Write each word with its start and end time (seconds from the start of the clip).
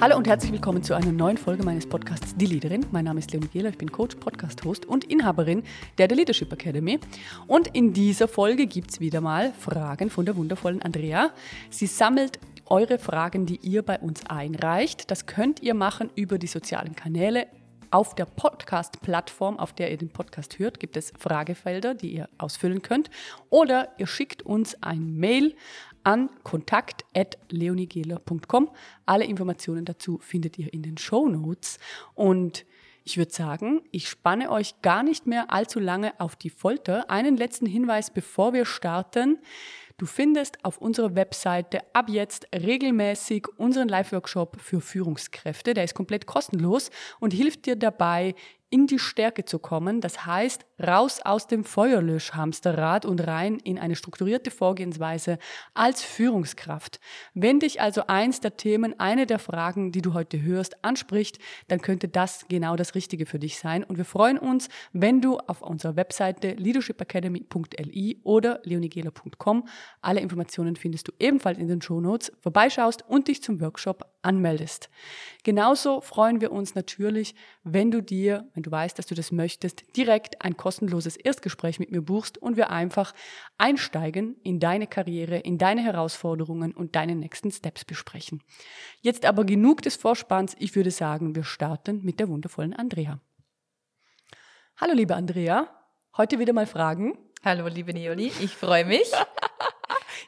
Hallo 0.00 0.16
und 0.16 0.26
herzlich 0.26 0.50
willkommen 0.50 0.82
zu 0.82 0.94
einer 0.94 1.12
neuen 1.12 1.36
Folge 1.36 1.62
meines 1.62 1.86
Podcasts 1.86 2.34
Die 2.34 2.46
Leaderin. 2.46 2.86
Mein 2.90 3.04
Name 3.04 3.18
ist 3.18 3.32
Leonie 3.32 3.48
Gehler, 3.48 3.68
ich 3.68 3.76
bin 3.76 3.92
Coach, 3.92 4.16
Podcast-Host 4.16 4.86
und 4.86 5.04
Inhaberin 5.04 5.62
der 5.98 6.08
The 6.08 6.14
Leadership 6.14 6.50
Academy. 6.50 6.98
Und 7.46 7.68
in 7.76 7.92
dieser 7.92 8.26
Folge 8.26 8.66
gibt 8.66 8.92
es 8.92 9.00
wieder 9.00 9.20
mal 9.20 9.52
Fragen 9.52 10.08
von 10.08 10.24
der 10.24 10.36
wundervollen 10.36 10.80
Andrea. 10.80 11.34
Sie 11.68 11.84
sammelt 11.84 12.38
eure 12.64 12.98
Fragen, 12.98 13.44
die 13.44 13.56
ihr 13.56 13.82
bei 13.82 13.98
uns 13.98 14.24
einreicht. 14.24 15.10
Das 15.10 15.26
könnt 15.26 15.60
ihr 15.60 15.74
machen 15.74 16.08
über 16.14 16.38
die 16.38 16.46
sozialen 16.46 16.96
Kanäle. 16.96 17.48
Auf 17.90 18.14
der 18.14 18.24
Podcast-Plattform, 18.24 19.58
auf 19.58 19.74
der 19.74 19.90
ihr 19.90 19.98
den 19.98 20.10
Podcast 20.10 20.58
hört, 20.58 20.80
gibt 20.80 20.96
es 20.96 21.12
Fragefelder, 21.18 21.92
die 21.92 22.14
ihr 22.14 22.28
ausfüllen 22.38 22.80
könnt. 22.80 23.10
Oder 23.50 23.88
ihr 23.98 24.06
schickt 24.06 24.42
uns 24.42 24.82
ein 24.82 25.16
Mail 25.18 25.56
an 26.04 26.30
kontakt.leonigela.com. 26.42 28.70
Alle 29.06 29.24
Informationen 29.24 29.84
dazu 29.84 30.18
findet 30.18 30.58
ihr 30.58 30.72
in 30.72 30.82
den 30.82 30.98
Show 30.98 31.28
Notes. 31.28 31.78
Und 32.14 32.66
ich 33.04 33.16
würde 33.16 33.32
sagen, 33.32 33.82
ich 33.90 34.08
spanne 34.08 34.50
euch 34.50 34.80
gar 34.82 35.02
nicht 35.02 35.26
mehr 35.26 35.52
allzu 35.52 35.80
lange 35.80 36.18
auf 36.20 36.36
die 36.36 36.50
Folter. 36.50 37.10
Einen 37.10 37.36
letzten 37.36 37.66
Hinweis, 37.66 38.10
bevor 38.10 38.52
wir 38.52 38.64
starten. 38.64 39.38
Du 40.00 40.06
findest 40.06 40.64
auf 40.64 40.78
unserer 40.78 41.14
Webseite 41.14 41.80
ab 41.92 42.08
jetzt 42.08 42.48
regelmäßig 42.54 43.46
unseren 43.58 43.86
Live-Workshop 43.86 44.58
für 44.58 44.80
Führungskräfte. 44.80 45.74
Der 45.74 45.84
ist 45.84 45.94
komplett 45.94 46.24
kostenlos 46.24 46.90
und 47.18 47.34
hilft 47.34 47.66
dir 47.66 47.76
dabei, 47.76 48.34
in 48.70 48.86
die 48.86 49.00
Stärke 49.00 49.44
zu 49.44 49.58
kommen. 49.58 50.00
Das 50.00 50.24
heißt, 50.24 50.64
raus 50.80 51.20
aus 51.22 51.48
dem 51.48 51.64
Feuerlöschhamsterrad 51.64 53.04
und 53.04 53.26
rein 53.26 53.58
in 53.58 53.78
eine 53.78 53.96
strukturierte 53.96 54.52
Vorgehensweise 54.52 55.38
als 55.74 56.02
Führungskraft. 56.02 57.00
Wenn 57.34 57.58
dich 57.58 57.80
also 57.80 58.06
eins 58.06 58.40
der 58.40 58.56
Themen, 58.56 58.98
eine 58.98 59.26
der 59.26 59.40
Fragen, 59.40 59.90
die 59.90 60.02
du 60.02 60.14
heute 60.14 60.40
hörst, 60.40 60.84
anspricht, 60.84 61.40
dann 61.66 61.82
könnte 61.82 62.08
das 62.08 62.46
genau 62.48 62.76
das 62.76 62.94
Richtige 62.94 63.26
für 63.26 63.40
dich 63.40 63.58
sein. 63.58 63.82
Und 63.82 63.98
wir 63.98 64.04
freuen 64.04 64.38
uns, 64.38 64.68
wenn 64.92 65.20
du 65.20 65.38
auf 65.38 65.62
unserer 65.62 65.96
Webseite 65.96 66.52
leadershipacademy.li 66.52 68.20
oder 68.22 68.60
leonigela.com 68.62 69.68
alle 70.00 70.20
Informationen 70.20 70.76
findest 70.76 71.08
du 71.08 71.12
ebenfalls 71.18 71.58
in 71.58 71.68
den 71.68 71.82
Shownotes, 71.82 72.32
vorbeischaust 72.40 73.04
und 73.08 73.28
dich 73.28 73.42
zum 73.42 73.60
Workshop 73.60 74.04
anmeldest. 74.22 74.90
Genauso 75.44 76.00
freuen 76.00 76.40
wir 76.40 76.52
uns 76.52 76.74
natürlich, 76.74 77.34
wenn 77.64 77.90
du 77.90 78.02
dir, 78.02 78.48
wenn 78.54 78.62
du 78.62 78.70
weißt, 78.70 78.98
dass 78.98 79.06
du 79.06 79.14
das 79.14 79.32
möchtest, 79.32 79.96
direkt 79.96 80.42
ein 80.42 80.56
kostenloses 80.56 81.16
Erstgespräch 81.16 81.78
mit 81.78 81.90
mir 81.90 82.02
buchst 82.02 82.38
und 82.38 82.56
wir 82.56 82.70
einfach 82.70 83.14
einsteigen 83.58 84.36
in 84.42 84.60
deine 84.60 84.86
Karriere, 84.86 85.38
in 85.38 85.58
deine 85.58 85.82
Herausforderungen 85.82 86.72
und 86.72 86.96
deine 86.96 87.14
nächsten 87.14 87.50
Steps 87.50 87.84
besprechen. 87.84 88.42
Jetzt 89.00 89.24
aber 89.24 89.44
genug 89.44 89.82
des 89.82 89.96
Vorspanns. 89.96 90.56
Ich 90.58 90.74
würde 90.76 90.90
sagen, 90.90 91.34
wir 91.34 91.44
starten 91.44 92.02
mit 92.04 92.20
der 92.20 92.28
wundervollen 92.28 92.74
Andrea. 92.74 93.20
Hallo, 94.76 94.94
liebe 94.94 95.14
Andrea. 95.14 95.68
Heute 96.16 96.38
wieder 96.38 96.52
mal 96.52 96.66
Fragen. 96.66 97.18
Hallo, 97.44 97.68
liebe 97.68 97.92
Neoli. 97.94 98.32
Ich 98.40 98.56
freue 98.56 98.84
mich. 98.84 99.10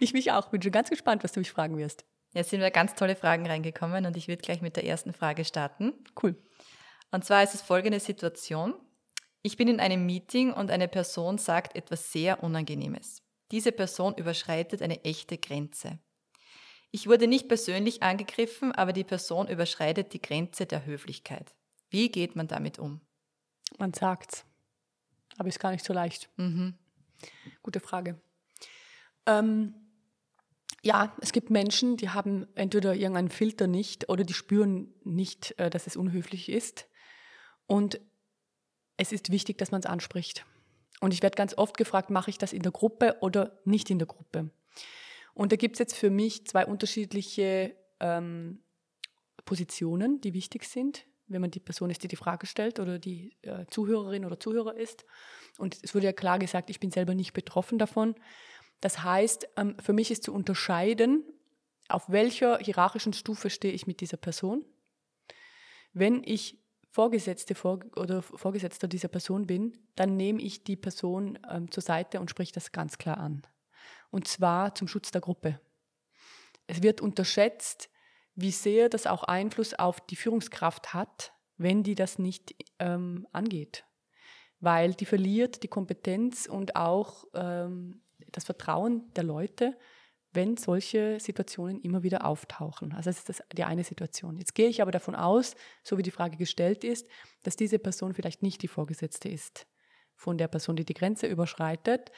ich 0.02 0.12
mich 0.12 0.32
auch. 0.32 0.48
Bin 0.48 0.62
schon 0.62 0.72
ganz 0.72 0.90
gespannt, 0.90 1.24
was 1.24 1.32
du 1.32 1.40
mich 1.40 1.50
fragen 1.50 1.78
wirst. 1.78 2.04
Jetzt 2.34 2.50
sind 2.50 2.60
wir 2.60 2.70
ganz 2.70 2.94
tolle 2.94 3.16
Fragen 3.16 3.46
reingekommen 3.46 4.06
und 4.06 4.16
ich 4.16 4.28
würde 4.28 4.42
gleich 4.42 4.62
mit 4.62 4.76
der 4.76 4.86
ersten 4.86 5.12
Frage 5.12 5.44
starten. 5.44 5.92
Cool. 6.20 6.36
Und 7.10 7.24
zwar 7.24 7.42
ist 7.42 7.54
es 7.54 7.62
folgende 7.62 8.00
Situation. 8.00 8.74
Ich 9.42 9.56
bin 9.56 9.68
in 9.68 9.80
einem 9.80 10.06
Meeting 10.06 10.52
und 10.52 10.70
eine 10.70 10.88
Person 10.88 11.36
sagt 11.36 11.76
etwas 11.76 12.10
sehr 12.10 12.42
Unangenehmes. 12.42 13.22
Diese 13.50 13.72
Person 13.72 14.14
überschreitet 14.14 14.80
eine 14.80 15.04
echte 15.04 15.36
Grenze. 15.36 15.98
Ich 16.90 17.06
wurde 17.06 17.26
nicht 17.26 17.48
persönlich 17.48 18.02
angegriffen, 18.02 18.72
aber 18.72 18.92
die 18.92 19.04
Person 19.04 19.48
überschreitet 19.48 20.12
die 20.12 20.22
Grenze 20.22 20.64
der 20.64 20.86
Höflichkeit. 20.86 21.54
Wie 21.90 22.10
geht 22.10 22.36
man 22.36 22.48
damit 22.48 22.78
um? 22.78 23.00
Man 23.78 23.92
sagt's. 23.92 24.44
Aber 25.38 25.48
ist 25.48 25.60
gar 25.60 25.72
nicht 25.72 25.84
so 25.84 25.92
leicht. 25.92 26.30
Mhm. 26.36 26.78
Gute 27.62 27.80
Frage. 27.80 28.20
Ähm, 29.26 29.81
ja, 30.82 31.16
es 31.20 31.32
gibt 31.32 31.50
Menschen, 31.50 31.96
die 31.96 32.10
haben 32.10 32.46
entweder 32.56 32.94
irgendeinen 32.94 33.30
Filter 33.30 33.68
nicht 33.68 34.08
oder 34.08 34.24
die 34.24 34.34
spüren 34.34 34.92
nicht, 35.04 35.54
äh, 35.58 35.70
dass 35.70 35.86
es 35.86 35.96
unhöflich 35.96 36.48
ist. 36.48 36.88
Und 37.66 38.00
es 38.96 39.12
ist 39.12 39.30
wichtig, 39.30 39.58
dass 39.58 39.70
man 39.70 39.80
es 39.80 39.86
anspricht. 39.86 40.44
Und 41.00 41.14
ich 41.14 41.22
werde 41.22 41.36
ganz 41.36 41.56
oft 41.56 41.76
gefragt, 41.76 42.10
mache 42.10 42.30
ich 42.30 42.38
das 42.38 42.52
in 42.52 42.62
der 42.62 42.72
Gruppe 42.72 43.16
oder 43.20 43.58
nicht 43.64 43.90
in 43.90 43.98
der 43.98 44.06
Gruppe? 44.06 44.50
Und 45.34 45.52
da 45.52 45.56
gibt 45.56 45.76
es 45.76 45.78
jetzt 45.78 45.96
für 45.96 46.10
mich 46.10 46.46
zwei 46.46 46.66
unterschiedliche 46.66 47.76
ähm, 48.00 48.62
Positionen, 49.44 50.20
die 50.20 50.34
wichtig 50.34 50.64
sind, 50.64 51.06
wenn 51.26 51.40
man 51.40 51.50
die 51.50 51.60
Person 51.60 51.90
ist, 51.90 52.02
die 52.02 52.08
die 52.08 52.16
Frage 52.16 52.46
stellt 52.46 52.78
oder 52.80 52.98
die 52.98 53.36
äh, 53.42 53.66
Zuhörerin 53.70 54.24
oder 54.24 54.38
Zuhörer 54.38 54.76
ist. 54.76 55.04
Und 55.58 55.78
es 55.82 55.94
wurde 55.94 56.06
ja 56.06 56.12
klar 56.12 56.38
gesagt, 56.38 56.70
ich 56.70 56.80
bin 56.80 56.90
selber 56.90 57.14
nicht 57.14 57.32
betroffen 57.32 57.78
davon. 57.78 58.14
Das 58.82 59.04
heißt, 59.04 59.48
ähm, 59.56 59.76
für 59.78 59.94
mich 59.94 60.10
ist 60.10 60.24
zu 60.24 60.34
unterscheiden, 60.34 61.24
auf 61.88 62.10
welcher 62.10 62.58
hierarchischen 62.58 63.12
Stufe 63.12 63.48
stehe 63.48 63.72
ich 63.72 63.86
mit 63.86 64.00
dieser 64.00 64.16
Person. 64.18 64.66
Wenn 65.92 66.22
ich 66.24 66.58
Vorgesetzte 66.90 67.54
oder 67.96 68.22
Vorgesetzter 68.22 68.88
dieser 68.88 69.08
Person 69.08 69.46
bin, 69.46 69.78
dann 69.94 70.16
nehme 70.16 70.42
ich 70.42 70.64
die 70.64 70.76
Person 70.76 71.38
ähm, 71.48 71.70
zur 71.70 71.82
Seite 71.82 72.20
und 72.20 72.28
spreche 72.28 72.52
das 72.52 72.72
ganz 72.72 72.98
klar 72.98 73.18
an. 73.18 73.42
Und 74.10 74.26
zwar 74.26 74.74
zum 74.74 74.88
Schutz 74.88 75.10
der 75.12 75.20
Gruppe. 75.20 75.60
Es 76.66 76.82
wird 76.82 77.00
unterschätzt, 77.00 77.88
wie 78.34 78.50
sehr 78.50 78.88
das 78.88 79.06
auch 79.06 79.22
Einfluss 79.22 79.74
auf 79.74 80.00
die 80.00 80.16
Führungskraft 80.16 80.92
hat, 80.92 81.32
wenn 81.56 81.84
die 81.84 81.94
das 81.94 82.18
nicht 82.18 82.54
ähm, 82.80 83.28
angeht. 83.32 83.84
Weil 84.58 84.94
die 84.94 85.06
verliert 85.06 85.62
die 85.62 85.68
Kompetenz 85.68 86.46
und 86.46 86.74
auch 86.74 87.24
ähm, 87.34 88.02
das 88.32 88.44
Vertrauen 88.44 89.12
der 89.14 89.24
Leute, 89.24 89.76
wenn 90.32 90.56
solche 90.56 91.20
Situationen 91.20 91.80
immer 91.80 92.02
wieder 92.02 92.24
auftauchen. 92.24 92.92
Also 92.92 93.10
das 93.10 93.18
ist 93.18 93.28
das 93.28 93.42
die 93.52 93.64
eine 93.64 93.84
Situation. 93.84 94.36
Jetzt 94.36 94.54
gehe 94.54 94.68
ich 94.68 94.80
aber 94.80 94.90
davon 94.90 95.14
aus, 95.14 95.54
so 95.82 95.98
wie 95.98 96.02
die 96.02 96.10
Frage 96.10 96.36
gestellt 96.36 96.84
ist, 96.84 97.06
dass 97.42 97.56
diese 97.56 97.78
Person 97.78 98.14
vielleicht 98.14 98.42
nicht 98.42 98.62
die 98.62 98.68
Vorgesetzte 98.68 99.28
ist 99.28 99.66
von 100.14 100.38
der 100.38 100.48
Person, 100.48 100.76
die 100.76 100.84
die 100.84 100.94
Grenze 100.94 101.26
überschreitet. 101.26 102.12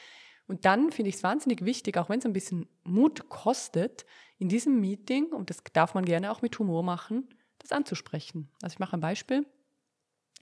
Und 0.47 0.65
dann 0.65 0.93
finde 0.93 1.09
ich 1.09 1.17
es 1.17 1.23
wahnsinnig 1.23 1.65
wichtig, 1.65 1.97
auch 1.97 2.09
wenn 2.09 2.19
es 2.19 2.27
ein 2.27 2.35
bisschen 2.35 2.69
Mut 2.85 3.29
kostet, 3.29 4.05
in 4.39 4.49
diesem 4.49 4.81
Meeting, 4.81 5.33
und 5.33 5.49
das 5.49 5.63
darf 5.73 5.95
man 5.95 6.05
gerne 6.05 6.31
auch 6.31 6.43
mit 6.43 6.59
Humor 6.59 6.83
machen, 6.83 7.29
das 7.59 7.73
anzusprechen. 7.73 8.51
Also 8.63 8.75
ich 8.75 8.79
mache 8.79 8.97
ein 8.97 9.01
Beispiel. 9.01 9.47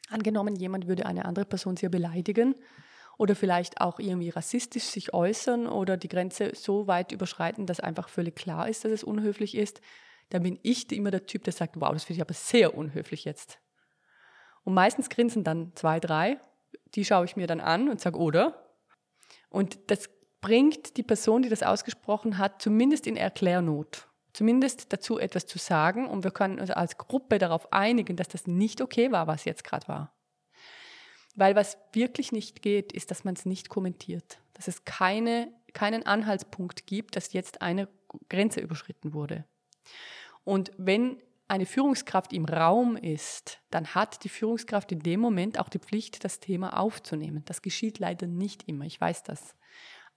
Angenommen, 0.08 0.56
jemand 0.56 0.88
würde 0.88 1.06
eine 1.06 1.24
andere 1.24 1.44
Person 1.44 1.76
sehr 1.76 1.88
beleidigen 1.88 2.56
oder 3.18 3.34
vielleicht 3.34 3.80
auch 3.80 3.98
irgendwie 3.98 4.30
rassistisch 4.30 4.84
sich 4.84 5.14
äußern 5.14 5.66
oder 5.66 5.96
die 5.96 6.08
Grenze 6.08 6.52
so 6.54 6.86
weit 6.86 7.12
überschreiten, 7.12 7.66
dass 7.66 7.80
einfach 7.80 8.08
völlig 8.08 8.36
klar 8.36 8.68
ist, 8.68 8.84
dass 8.84 8.92
es 8.92 9.04
unhöflich 9.04 9.56
ist, 9.56 9.80
dann 10.30 10.42
bin 10.42 10.58
ich 10.62 10.90
immer 10.92 11.10
der 11.10 11.26
Typ, 11.26 11.44
der 11.44 11.52
sagt, 11.52 11.78
wow, 11.78 11.92
das 11.92 12.04
finde 12.04 12.18
ich 12.18 12.22
aber 12.22 12.34
sehr 12.34 12.74
unhöflich 12.74 13.24
jetzt. 13.24 13.58
Und 14.64 14.74
meistens 14.74 15.10
grinsen 15.10 15.44
dann 15.44 15.72
zwei, 15.74 16.00
drei, 16.00 16.40
die 16.94 17.04
schaue 17.04 17.24
ich 17.24 17.36
mir 17.36 17.46
dann 17.46 17.60
an 17.60 17.88
und 17.88 18.00
sage, 18.00 18.18
oder? 18.18 18.66
Und 19.50 19.78
das 19.90 20.08
bringt 20.40 20.96
die 20.96 21.02
Person, 21.02 21.42
die 21.42 21.48
das 21.48 21.62
ausgesprochen 21.62 22.38
hat, 22.38 22.62
zumindest 22.62 23.06
in 23.06 23.16
Erklärnot. 23.16 24.08
Zumindest 24.32 24.92
dazu 24.92 25.18
etwas 25.18 25.46
zu 25.46 25.58
sagen 25.58 26.08
und 26.08 26.24
wir 26.24 26.30
können 26.30 26.58
uns 26.58 26.70
als 26.70 26.96
Gruppe 26.96 27.38
darauf 27.38 27.70
einigen, 27.72 28.16
dass 28.16 28.28
das 28.28 28.46
nicht 28.46 28.80
okay 28.80 29.12
war, 29.12 29.26
was 29.26 29.44
jetzt 29.44 29.62
gerade 29.62 29.86
war. 29.88 30.11
Weil 31.34 31.56
was 31.56 31.78
wirklich 31.92 32.32
nicht 32.32 32.62
geht, 32.62 32.92
ist, 32.92 33.10
dass 33.10 33.24
man 33.24 33.34
es 33.34 33.46
nicht 33.46 33.68
kommentiert. 33.68 34.40
Dass 34.52 34.68
es 34.68 34.84
keine, 34.84 35.52
keinen 35.72 36.04
Anhaltspunkt 36.04 36.86
gibt, 36.86 37.16
dass 37.16 37.32
jetzt 37.32 37.62
eine 37.62 37.88
Grenze 38.28 38.60
überschritten 38.60 39.14
wurde. 39.14 39.44
Und 40.44 40.72
wenn 40.76 41.20
eine 41.48 41.66
Führungskraft 41.66 42.32
im 42.32 42.44
Raum 42.44 42.96
ist, 42.96 43.60
dann 43.70 43.94
hat 43.94 44.24
die 44.24 44.28
Führungskraft 44.28 44.90
in 44.92 45.00
dem 45.00 45.20
Moment 45.20 45.58
auch 45.58 45.68
die 45.68 45.78
Pflicht, 45.78 46.24
das 46.24 46.40
Thema 46.40 46.78
aufzunehmen. 46.78 47.42
Das 47.44 47.62
geschieht 47.62 47.98
leider 47.98 48.26
nicht 48.26 48.68
immer, 48.68 48.84
ich 48.84 49.00
weiß 49.00 49.22
das. 49.22 49.54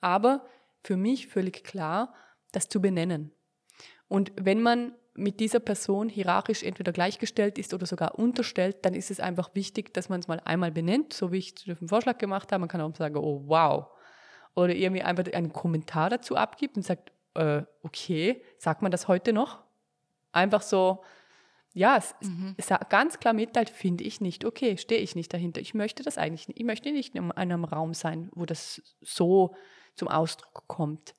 Aber 0.01 0.45
für 0.83 0.97
mich 0.97 1.27
völlig 1.27 1.63
klar, 1.63 2.13
das 2.51 2.69
zu 2.69 2.81
benennen. 2.81 3.31
Und 4.07 4.31
wenn 4.38 4.62
man 4.62 4.94
mit 5.15 5.39
dieser 5.39 5.59
Person 5.59 6.09
hierarchisch 6.09 6.63
entweder 6.63 6.91
gleichgestellt 6.91 7.57
ist 7.57 7.73
oder 7.73 7.85
sogar 7.85 8.19
unterstellt, 8.19 8.77
dann 8.83 8.94
ist 8.94 9.12
es 9.12 9.19
einfach 9.19 9.50
wichtig, 9.53 9.94
dass 9.94 10.09
man 10.09 10.19
es 10.19 10.27
mal 10.27 10.41
einmal 10.44 10.71
benennt, 10.71 11.13
so 11.13 11.31
wie 11.31 11.38
ich 11.38 11.56
zu 11.56 11.73
dem 11.73 11.88
Vorschlag 11.88 12.17
gemacht 12.17 12.51
habe. 12.51 12.59
Man 12.59 12.69
kann 12.69 12.81
auch 12.81 12.95
sagen, 12.95 13.15
oh 13.17 13.44
wow. 13.45 13.88
Oder 14.56 14.75
irgendwie 14.75 15.03
einfach 15.03 15.31
einen 15.33 15.53
Kommentar 15.53 16.09
dazu 16.09 16.35
abgibt 16.35 16.75
und 16.75 16.83
sagt, 16.83 17.12
äh, 17.35 17.63
okay, 17.81 18.41
sagt 18.57 18.81
man 18.81 18.91
das 18.91 19.07
heute 19.07 19.31
noch? 19.31 19.59
Einfach 20.33 20.62
so, 20.62 21.03
ja, 21.73 21.97
es, 21.97 22.15
mhm. 22.21 22.56
es 22.57 22.69
ganz 22.89 23.19
klar 23.19 23.33
mitteilt, 23.33 23.69
finde 23.69 24.03
ich 24.03 24.21
nicht 24.21 24.45
okay, 24.45 24.77
stehe 24.77 25.01
ich 25.01 25.15
nicht 25.15 25.33
dahinter. 25.33 25.62
Ich 25.62 25.73
möchte 25.73 26.03
das 26.03 26.17
eigentlich 26.17 26.47
nicht. 26.47 26.59
Ich 26.59 26.65
möchte 26.65 26.91
nicht 26.91 27.15
in 27.15 27.31
einem 27.31 27.63
Raum 27.63 27.94
sein, 27.94 28.29
wo 28.33 28.45
das 28.45 28.81
so 29.01 29.56
zum 29.95 30.07
Ausdruck 30.09 30.67
kommt. 30.67 31.13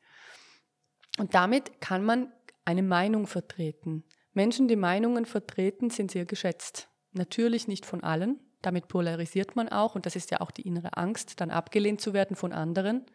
Und 1.19 1.35
damit 1.35 1.81
kann 1.81 2.05
man 2.05 2.33
eine 2.67 2.83
Meinung 2.83 3.27
vertreten. 3.27 4.05
Menschen, 4.35 4.69
die 4.69 4.77
Meinungen 4.77 5.25
vertreten, 5.25 5.89
sind 5.89 6.11
sehr 6.11 6.27
geschätzt. 6.27 6.89
Natürlich 7.13 7.69
nicht 7.69 7.87
von 7.87 8.03
allen. 8.03 8.39
Damit 8.61 8.89
polarisiert 8.89 9.57
man 9.57 9.69
auch. 9.69 9.95
Und 9.95 10.05
das 10.05 10.17
ist 10.17 10.31
ja 10.31 10.41
auch 10.41 10.51
die 10.51 10.67
innere 10.67 10.97
Angst, 10.97 11.41
dann 11.41 11.51
abgelehnt 11.51 12.01
zu 12.01 12.13
werden 12.13 12.37
von 12.37 12.53
anderen. 12.53 13.07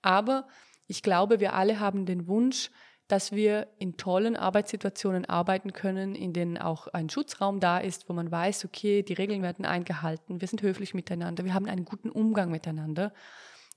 Aber 0.00 0.48
ich 0.86 1.02
glaube, 1.02 1.40
wir 1.40 1.54
alle 1.54 1.80
haben 1.80 2.06
den 2.06 2.26
Wunsch, 2.28 2.70
dass 3.08 3.32
wir 3.32 3.68
in 3.78 3.96
tollen 3.96 4.36
Arbeitssituationen 4.36 5.26
arbeiten 5.26 5.72
können, 5.72 6.14
in 6.14 6.32
denen 6.32 6.56
auch 6.56 6.88
ein 6.88 7.10
Schutzraum 7.10 7.60
da 7.60 7.78
ist, 7.78 8.08
wo 8.08 8.14
man 8.14 8.30
weiß, 8.30 8.64
okay, 8.64 9.02
die 9.02 9.12
Regeln 9.12 9.42
werden 9.42 9.66
eingehalten, 9.66 10.40
wir 10.40 10.48
sind 10.48 10.62
höflich 10.62 10.94
miteinander, 10.94 11.44
wir 11.44 11.52
haben 11.52 11.68
einen 11.68 11.84
guten 11.84 12.08
Umgang 12.08 12.50
miteinander. 12.50 13.12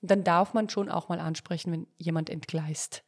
Und 0.01 0.11
dann 0.11 0.23
darf 0.23 0.53
man 0.53 0.69
schon 0.69 0.89
auch 0.89 1.09
mal 1.09 1.19
ansprechen, 1.19 1.71
wenn 1.71 1.87
jemand 1.97 2.29
entgleist. 2.29 3.03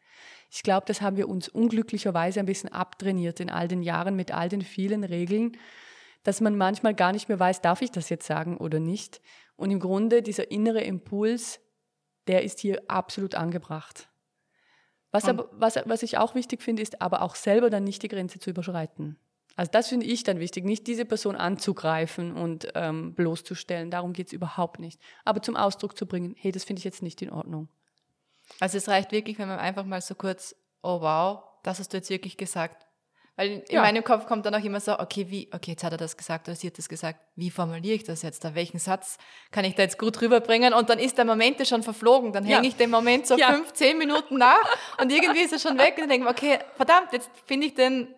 Ich 0.49 0.63
glaube, 0.63 0.85
das 0.87 1.01
haben 1.01 1.17
wir 1.17 1.29
uns 1.29 1.47
unglücklicherweise 1.47 2.39
ein 2.39 2.45
bisschen 2.45 2.71
abtrainiert 2.71 3.39
in 3.39 3.49
all 3.49 3.67
den 3.67 3.83
Jahren 3.83 4.15
mit 4.15 4.31
all 4.31 4.49
den 4.49 4.61
vielen 4.61 5.03
Regeln, 5.03 5.57
dass 6.23 6.41
man 6.41 6.57
manchmal 6.57 6.95
gar 6.95 7.13
nicht 7.13 7.29
mehr 7.29 7.39
weiß, 7.39 7.61
darf 7.61 7.81
ich 7.81 7.91
das 7.91 8.09
jetzt 8.09 8.25
sagen 8.25 8.57
oder 8.57 8.79
nicht. 8.79 9.21
Und 9.55 9.71
im 9.71 9.79
Grunde 9.79 10.21
dieser 10.21 10.51
innere 10.51 10.81
Impuls, 10.81 11.59
der 12.27 12.43
ist 12.43 12.59
hier 12.59 12.81
absolut 12.87 13.35
angebracht. 13.35 14.09
Was, 15.11 15.25
aber, 15.25 15.49
was, 15.51 15.75
was 15.85 16.03
ich 16.03 16.17
auch 16.17 16.35
wichtig 16.35 16.61
finde, 16.61 16.81
ist 16.81 17.01
aber 17.01 17.21
auch 17.21 17.35
selber 17.35 17.69
dann 17.69 17.83
nicht 17.83 18.03
die 18.03 18.07
Grenze 18.07 18.39
zu 18.39 18.51
überschreiten. 18.51 19.17
Also 19.55 19.71
das 19.71 19.89
finde 19.89 20.05
ich 20.05 20.23
dann 20.23 20.39
wichtig, 20.39 20.63
nicht 20.63 20.87
diese 20.87 21.03
Person 21.03 21.35
anzugreifen 21.35 22.33
und 22.33 22.69
ähm, 22.75 23.13
bloßzustellen. 23.15 23.91
Darum 23.91 24.13
geht 24.13 24.27
es 24.27 24.33
überhaupt 24.33 24.79
nicht. 24.79 25.01
Aber 25.25 25.41
zum 25.41 25.55
Ausdruck 25.55 25.97
zu 25.97 26.05
bringen, 26.05 26.35
hey, 26.37 26.51
das 26.51 26.63
finde 26.63 26.79
ich 26.79 26.85
jetzt 26.85 27.01
nicht 27.01 27.21
in 27.21 27.31
Ordnung. 27.31 27.67
Also 28.59 28.77
es 28.77 28.87
reicht 28.87 29.11
wirklich, 29.11 29.39
wenn 29.39 29.47
man 29.47 29.59
einfach 29.59 29.85
mal 29.85 30.01
so 30.01 30.15
kurz, 30.15 30.55
oh 30.81 31.01
wow, 31.01 31.43
das 31.63 31.79
hast 31.79 31.93
du 31.93 31.97
jetzt 31.97 32.09
wirklich 32.09 32.37
gesagt. 32.37 32.85
Weil 33.39 33.51
in 33.51 33.63
ja. 33.69 33.81
meinem 33.81 34.03
Kopf 34.03 34.25
kommt 34.25 34.45
dann 34.45 34.53
auch 34.53 34.63
immer 34.65 34.81
so, 34.81 34.99
okay, 34.99 35.27
wie, 35.29 35.47
okay, 35.53 35.71
jetzt 35.71 35.85
hat 35.85 35.93
er 35.93 35.97
das 35.97 36.17
gesagt 36.17 36.49
oder 36.49 36.55
sie 36.55 36.67
hat 36.67 36.77
das 36.77 36.89
gesagt. 36.89 37.21
Wie 37.37 37.49
formuliere 37.49 37.95
ich 37.95 38.03
das 38.03 38.21
jetzt? 38.21 38.43
Da 38.43 38.53
welchen 38.53 38.79
Satz 38.79 39.17
kann 39.51 39.63
ich 39.63 39.75
da 39.75 39.83
jetzt 39.83 39.97
gut 39.97 40.19
rüberbringen? 40.21 40.73
Und 40.73 40.89
dann 40.89 40.99
ist 40.99 41.17
der 41.17 41.23
Moment 41.23 41.65
schon 41.65 41.81
verflogen. 41.81 42.33
Dann 42.33 42.45
ja. 42.45 42.57
hänge 42.57 42.67
ich 42.67 42.75
den 42.75 42.89
Moment 42.89 43.27
so 43.27 43.37
ja. 43.37 43.53
fünf, 43.53 43.71
zehn 43.71 43.97
Minuten 43.97 44.37
nach 44.37 44.67
und 45.01 45.09
irgendwie 45.09 45.39
ist 45.39 45.53
er 45.53 45.59
schon 45.59 45.77
weg 45.77 45.93
und 45.95 46.01
dann 46.01 46.09
denke 46.09 46.25
ich, 46.25 46.31
okay, 46.31 46.59
verdammt, 46.75 47.13
jetzt 47.13 47.29
finde 47.45 47.67
ich 47.67 47.75
den, 47.75 48.13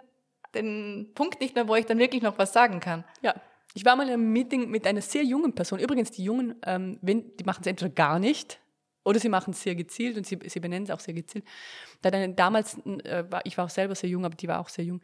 den 0.55 1.11
Punkt 1.13 1.39
nicht 1.39 1.53
mehr, 1.53 1.67
wo 1.67 1.75
ich 1.75 1.85
dann 1.85 1.99
wirklich 1.99 2.23
noch 2.23 2.39
was 2.39 2.51
sagen 2.51 2.79
kann. 2.79 3.03
Ja. 3.21 3.35
Ich 3.75 3.85
war 3.85 3.95
mal 3.95 4.07
in 4.07 4.13
einem 4.13 4.33
Meeting 4.33 4.71
mit 4.71 4.87
einer 4.87 5.01
sehr 5.01 5.23
jungen 5.23 5.53
Person. 5.53 5.77
Übrigens, 5.77 6.09
die 6.09 6.23
Jungen, 6.23 6.55
ähm, 6.65 6.97
die 7.03 7.43
machen 7.45 7.61
es 7.61 7.67
entweder 7.67 7.91
gar 7.91 8.17
nicht 8.17 8.59
oder 9.03 9.19
sie 9.19 9.29
machen 9.29 9.51
es 9.51 9.61
sehr 9.61 9.75
gezielt 9.75 10.17
und 10.17 10.25
sie, 10.25 10.37
sie 10.45 10.59
benennen 10.59 10.83
es 10.83 10.91
auch 10.91 10.99
sehr 10.99 11.13
gezielt. 11.13 11.45
Da 12.01 12.11
dann 12.11 12.35
damals, 12.35 12.77
äh, 12.85 13.25
war, 13.29 13.45
ich 13.45 13.57
war 13.57 13.65
auch 13.65 13.69
selber 13.69 13.95
sehr 13.95 14.09
jung, 14.09 14.25
aber 14.25 14.35
die 14.35 14.47
war 14.47 14.59
auch 14.59 14.69
sehr 14.69 14.85
jung, 14.85 15.01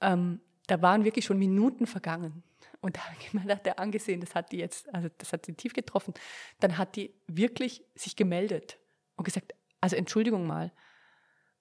ähm, 0.00 0.40
da 0.66 0.80
waren 0.82 1.04
wirklich 1.04 1.24
schon 1.24 1.38
Minuten 1.38 1.86
vergangen. 1.86 2.42
Und 2.80 2.96
da 2.96 3.04
habe 3.04 3.16
ich 3.20 3.34
mir 3.34 3.42
gedacht, 3.42 3.78
angesehen, 3.78 4.20
das 4.20 4.34
hat 4.34 4.52
die 4.52 4.58
jetzt, 4.58 4.92
also 4.94 5.08
das 5.18 5.32
hat 5.32 5.44
sie 5.44 5.54
tief 5.54 5.74
getroffen. 5.74 6.14
Dann 6.60 6.78
hat 6.78 6.96
die 6.96 7.14
wirklich 7.26 7.84
sich 7.94 8.16
gemeldet 8.16 8.78
und 9.16 9.24
gesagt, 9.24 9.54
also 9.80 9.96
Entschuldigung 9.96 10.46
mal, 10.46 10.72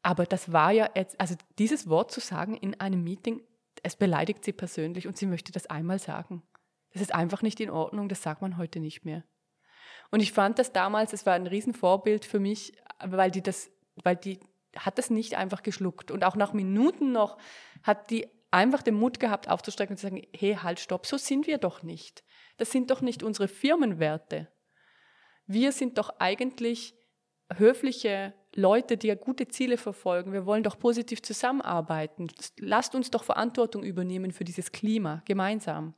aber 0.02 0.26
das 0.26 0.52
war 0.52 0.72
ja 0.72 0.90
jetzt, 0.96 1.20
also 1.20 1.36
dieses 1.58 1.90
Wort 1.90 2.12
zu 2.12 2.22
sagen 2.22 2.56
in 2.56 2.80
einem 2.80 3.04
Meeting, 3.04 3.42
es 3.84 3.96
beleidigt 3.96 4.46
sie 4.46 4.54
persönlich 4.54 5.08
und 5.08 5.18
sie 5.18 5.26
möchte 5.26 5.52
das 5.52 5.68
einmal 5.68 6.00
sagen. 6.00 6.44
Das 6.94 7.02
ist 7.02 7.14
einfach 7.14 7.42
nicht 7.42 7.60
in 7.60 7.70
Ordnung, 7.70 8.10
das 8.10 8.24
sagt 8.24 8.42
man 8.42 8.58
heute 8.58 8.80
nicht 8.80 9.06
mehr. 9.06 9.24
Und 10.12 10.22
ich 10.22 10.32
fand 10.32 10.60
das 10.60 10.72
damals, 10.72 11.14
es 11.14 11.26
war 11.26 11.34
ein 11.34 11.48
Riesenvorbild 11.48 12.26
für 12.26 12.40
mich, 12.40 12.74
weil 13.04 13.32
die 13.32 13.44
das, 13.44 13.70
weil 14.04 14.16
die 14.16 14.40
hat 14.76 14.98
das 14.98 15.10
nicht 15.10 15.36
einfach 15.36 15.64
geschluckt. 15.64 16.12
Und 16.12 16.24
auch 16.24 16.36
nach 16.36 16.54
Minuten 16.54 17.12
noch 17.12 17.38
hat 17.84 18.10
die 18.10 18.28
einfach 18.52 18.82
den 18.82 18.96
Mut 18.96 19.20
gehabt, 19.20 19.50
aufzustrecken 19.50 19.94
und 19.94 19.98
zu 19.98 20.08
sagen, 20.08 20.26
hey, 20.36 20.56
halt, 20.56 20.80
stopp, 20.80 21.06
so 21.06 21.18
sind 21.18 21.48
wir 21.48 21.58
doch 21.58 21.84
nicht. 21.84 22.24
Das 22.58 22.72
sind 22.72 22.92
doch 22.92 23.02
nicht 23.02 23.24
unsere 23.24 23.48
Firmenwerte. 23.48 24.48
Wir 25.46 25.72
sind 25.72 25.98
doch 25.98 26.20
eigentlich 26.20 26.96
höfliche 27.56 28.34
Leute, 28.56 28.98
die 28.98 29.08
ja 29.08 29.16
gute 29.16 29.48
Ziele 29.48 29.78
verfolgen. 29.78 30.34
Wir 30.34 30.46
wollen 30.46 30.64
doch 30.64 30.78
positiv 30.78 31.22
zusammenarbeiten. 31.22 32.28
Lasst 32.58 32.96
uns 32.96 33.12
doch 33.12 33.24
Verantwortung 33.24 33.84
übernehmen 33.84 34.32
für 34.32 34.44
dieses 34.44 34.72
Klima 34.72 35.22
gemeinsam. 35.26 35.96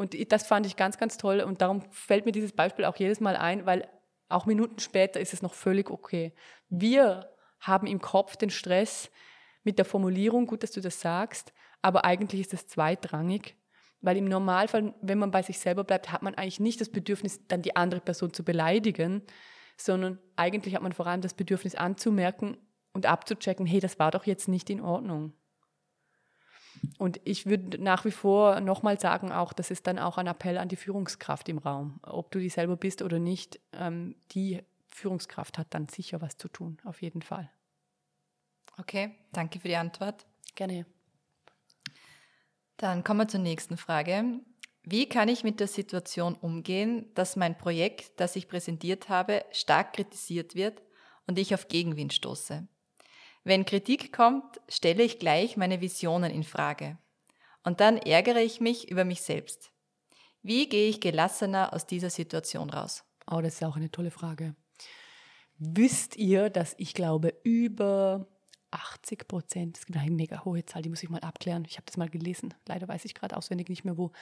Und 0.00 0.32
das 0.32 0.46
fand 0.46 0.64
ich 0.64 0.76
ganz, 0.76 0.96
ganz 0.96 1.18
toll. 1.18 1.42
Und 1.42 1.60
darum 1.60 1.82
fällt 1.90 2.24
mir 2.24 2.32
dieses 2.32 2.52
Beispiel 2.52 2.86
auch 2.86 2.96
jedes 2.96 3.20
Mal 3.20 3.36
ein, 3.36 3.66
weil 3.66 3.86
auch 4.30 4.46
Minuten 4.46 4.78
später 4.78 5.20
ist 5.20 5.34
es 5.34 5.42
noch 5.42 5.52
völlig 5.52 5.90
okay. 5.90 6.32
Wir 6.70 7.28
haben 7.60 7.86
im 7.86 8.00
Kopf 8.00 8.38
den 8.38 8.48
Stress 8.48 9.10
mit 9.62 9.76
der 9.76 9.84
Formulierung, 9.84 10.46
gut, 10.46 10.62
dass 10.62 10.70
du 10.70 10.80
das 10.80 11.02
sagst, 11.02 11.52
aber 11.82 12.06
eigentlich 12.06 12.40
ist 12.40 12.54
es 12.54 12.66
zweitrangig, 12.66 13.56
weil 14.00 14.16
im 14.16 14.24
Normalfall, 14.24 14.94
wenn 15.02 15.18
man 15.18 15.32
bei 15.32 15.42
sich 15.42 15.58
selber 15.58 15.84
bleibt, 15.84 16.10
hat 16.10 16.22
man 16.22 16.34
eigentlich 16.34 16.60
nicht 16.60 16.80
das 16.80 16.88
Bedürfnis, 16.88 17.46
dann 17.46 17.60
die 17.60 17.76
andere 17.76 18.00
Person 18.00 18.32
zu 18.32 18.42
beleidigen, 18.42 19.20
sondern 19.76 20.18
eigentlich 20.34 20.74
hat 20.74 20.82
man 20.82 20.94
vor 20.94 21.08
allem 21.08 21.20
das 21.20 21.34
Bedürfnis 21.34 21.74
anzumerken 21.74 22.56
und 22.94 23.04
abzuchecken, 23.04 23.66
hey, 23.66 23.80
das 23.80 23.98
war 23.98 24.12
doch 24.12 24.24
jetzt 24.24 24.48
nicht 24.48 24.70
in 24.70 24.80
Ordnung. 24.80 25.34
Und 26.98 27.20
ich 27.24 27.46
würde 27.46 27.78
nach 27.78 28.04
wie 28.04 28.10
vor 28.10 28.60
nochmal 28.60 28.98
sagen, 28.98 29.32
auch 29.32 29.52
das 29.52 29.70
ist 29.70 29.86
dann 29.86 29.98
auch 29.98 30.18
ein 30.18 30.26
Appell 30.26 30.58
an 30.58 30.68
die 30.68 30.76
Führungskraft 30.76 31.48
im 31.48 31.58
Raum. 31.58 32.00
Ob 32.02 32.30
du 32.30 32.38
die 32.38 32.48
selber 32.48 32.76
bist 32.76 33.02
oder 33.02 33.18
nicht, 33.18 33.60
ähm, 33.72 34.16
die 34.32 34.62
Führungskraft 34.88 35.58
hat 35.58 35.68
dann 35.70 35.88
sicher 35.88 36.20
was 36.20 36.36
zu 36.36 36.48
tun, 36.48 36.78
auf 36.84 37.02
jeden 37.02 37.22
Fall. 37.22 37.50
Okay, 38.78 39.14
danke 39.32 39.60
für 39.60 39.68
die 39.68 39.76
Antwort. 39.76 40.26
Gerne. 40.54 40.86
Dann 42.76 43.04
kommen 43.04 43.20
wir 43.20 43.28
zur 43.28 43.40
nächsten 43.40 43.76
Frage. 43.76 44.40
Wie 44.82 45.08
kann 45.08 45.28
ich 45.28 45.44
mit 45.44 45.60
der 45.60 45.68
Situation 45.68 46.34
umgehen, 46.34 47.12
dass 47.14 47.36
mein 47.36 47.58
Projekt, 47.58 48.18
das 48.18 48.36
ich 48.36 48.48
präsentiert 48.48 49.10
habe, 49.10 49.44
stark 49.52 49.92
kritisiert 49.92 50.54
wird 50.54 50.82
und 51.26 51.38
ich 51.38 51.54
auf 51.54 51.68
Gegenwind 51.68 52.14
stoße? 52.14 52.66
Wenn 53.42 53.64
Kritik 53.64 54.12
kommt, 54.12 54.60
stelle 54.68 55.02
ich 55.02 55.18
gleich 55.18 55.56
meine 55.56 55.80
Visionen 55.80 56.30
in 56.30 56.44
Frage. 56.44 56.98
Und 57.64 57.80
dann 57.80 57.96
ärgere 57.96 58.40
ich 58.40 58.60
mich 58.60 58.90
über 58.90 59.04
mich 59.04 59.22
selbst. 59.22 59.72
Wie 60.42 60.68
gehe 60.68 60.88
ich 60.88 61.00
gelassener 61.00 61.72
aus 61.72 61.86
dieser 61.86 62.10
Situation 62.10 62.70
raus? 62.70 63.04
Oh, 63.30 63.40
das 63.40 63.54
ist 63.54 63.64
auch 63.64 63.76
eine 63.76 63.90
tolle 63.90 64.10
Frage. 64.10 64.54
Wisst 65.58 66.16
ihr, 66.16 66.48
dass 66.48 66.74
ich 66.78 66.94
glaube, 66.94 67.34
über 67.42 68.26
80 68.70 69.28
Prozent, 69.28 69.78
es 69.78 69.86
gibt 69.86 69.98
eine 69.98 70.10
mega 70.10 70.44
hohe 70.44 70.64
Zahl, 70.64 70.82
die 70.82 70.88
muss 70.88 71.02
ich 71.02 71.10
mal 71.10 71.20
abklären. 71.20 71.64
Ich 71.66 71.76
habe 71.76 71.84
das 71.86 71.96
mal 71.96 72.08
gelesen. 72.08 72.54
Leider 72.66 72.88
weiß 72.88 73.04
ich 73.04 73.14
gerade 73.14 73.36
auswendig 73.36 73.68
nicht 73.68 73.84
mehr 73.84 73.98
wo. 73.98 74.12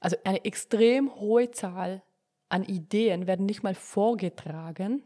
Also 0.00 0.16
eine 0.24 0.44
extrem 0.44 1.14
hohe 1.14 1.50
Zahl 1.50 2.02
an 2.48 2.64
Ideen 2.64 3.26
werden 3.26 3.46
nicht 3.46 3.62
mal 3.62 3.74
vorgetragen, 3.74 5.02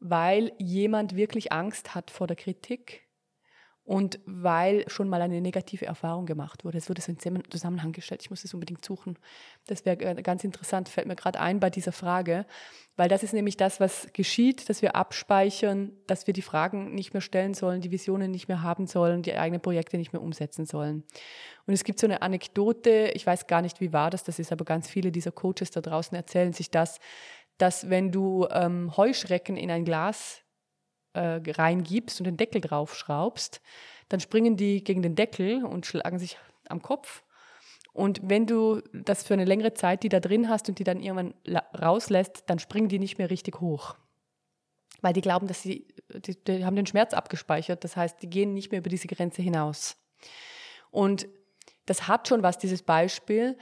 weil 0.00 0.52
jemand 0.58 1.16
wirklich 1.16 1.52
Angst 1.52 1.94
hat 1.94 2.10
vor 2.10 2.26
der 2.26 2.36
Kritik 2.36 3.06
und 3.86 4.18
weil 4.26 4.84
schon 4.88 5.08
mal 5.08 5.22
eine 5.22 5.40
negative 5.40 5.86
Erfahrung 5.86 6.26
gemacht 6.26 6.64
wurde. 6.64 6.76
Es 6.76 6.88
wurde 6.88 7.00
so 7.00 7.12
in 7.12 7.18
Zusammenhang 7.48 7.92
gestellt. 7.92 8.20
Ich 8.20 8.30
muss 8.30 8.44
es 8.44 8.52
unbedingt 8.52 8.84
suchen. 8.84 9.16
Das 9.68 9.84
wäre 9.84 9.96
ganz 10.22 10.42
interessant, 10.42 10.88
fällt 10.88 11.06
mir 11.06 11.14
gerade 11.14 11.38
ein 11.38 11.60
bei 11.60 11.70
dieser 11.70 11.92
Frage, 11.92 12.46
weil 12.96 13.08
das 13.08 13.22
ist 13.22 13.32
nämlich 13.32 13.56
das, 13.56 13.78
was 13.78 14.08
geschieht, 14.12 14.68
dass 14.68 14.82
wir 14.82 14.96
abspeichern, 14.96 15.92
dass 16.08 16.26
wir 16.26 16.34
die 16.34 16.42
Fragen 16.42 16.96
nicht 16.96 17.12
mehr 17.12 17.20
stellen 17.20 17.54
sollen, 17.54 17.80
die 17.80 17.92
Visionen 17.92 18.32
nicht 18.32 18.48
mehr 18.48 18.62
haben 18.62 18.88
sollen, 18.88 19.22
die 19.22 19.34
eigenen 19.34 19.62
Projekte 19.62 19.98
nicht 19.98 20.12
mehr 20.12 20.22
umsetzen 20.22 20.66
sollen. 20.66 21.04
Und 21.66 21.74
es 21.74 21.84
gibt 21.84 22.00
so 22.00 22.08
eine 22.08 22.22
Anekdote, 22.22 23.12
ich 23.14 23.24
weiß 23.24 23.46
gar 23.46 23.62
nicht, 23.62 23.80
wie 23.80 23.92
wahr 23.92 24.10
das, 24.10 24.24
das 24.24 24.40
ist, 24.40 24.50
aber 24.50 24.64
ganz 24.64 24.88
viele 24.88 25.12
dieser 25.12 25.30
Coaches 25.32 25.70
da 25.70 25.80
draußen 25.80 26.16
erzählen 26.16 26.52
sich 26.52 26.72
das, 26.72 26.98
dass 27.58 27.90
wenn 27.90 28.12
du 28.12 28.46
ähm, 28.50 28.96
Heuschrecken 28.96 29.56
in 29.56 29.70
ein 29.70 29.84
Glas 29.84 30.42
äh, 31.14 31.40
reingibst 31.46 32.20
und 32.20 32.24
den 32.24 32.36
Deckel 32.36 32.60
draufschraubst, 32.60 33.60
dann 34.08 34.20
springen 34.20 34.56
die 34.56 34.84
gegen 34.84 35.02
den 35.02 35.16
Deckel 35.16 35.64
und 35.64 35.86
schlagen 35.86 36.18
sich 36.18 36.38
am 36.68 36.82
Kopf. 36.82 37.24
Und 37.92 38.20
wenn 38.22 38.46
du 38.46 38.82
das 38.92 39.24
für 39.24 39.34
eine 39.34 39.46
längere 39.46 39.72
Zeit 39.72 40.02
die 40.02 40.10
da 40.10 40.20
drin 40.20 40.48
hast 40.48 40.68
und 40.68 40.78
die 40.78 40.84
dann 40.84 41.00
irgendwann 41.00 41.34
rauslässt, 41.74 42.44
dann 42.46 42.58
springen 42.58 42.88
die 42.88 42.98
nicht 42.98 43.16
mehr 43.16 43.30
richtig 43.30 43.60
hoch. 43.60 43.96
Weil 45.00 45.14
die 45.14 45.22
glauben, 45.22 45.46
dass 45.46 45.62
sie, 45.62 45.88
die, 46.12 46.42
die 46.44 46.64
haben 46.64 46.76
den 46.76 46.86
Schmerz 46.86 47.14
abgespeichert. 47.14 47.84
Das 47.84 47.96
heißt, 47.96 48.22
die 48.22 48.28
gehen 48.28 48.52
nicht 48.52 48.70
mehr 48.70 48.80
über 48.80 48.90
diese 48.90 49.08
Grenze 49.08 49.40
hinaus. 49.40 49.96
Und 50.90 51.26
das 51.86 52.06
hat 52.08 52.28
schon 52.28 52.42
was, 52.42 52.58
dieses 52.58 52.82
Beispiel, 52.82 53.56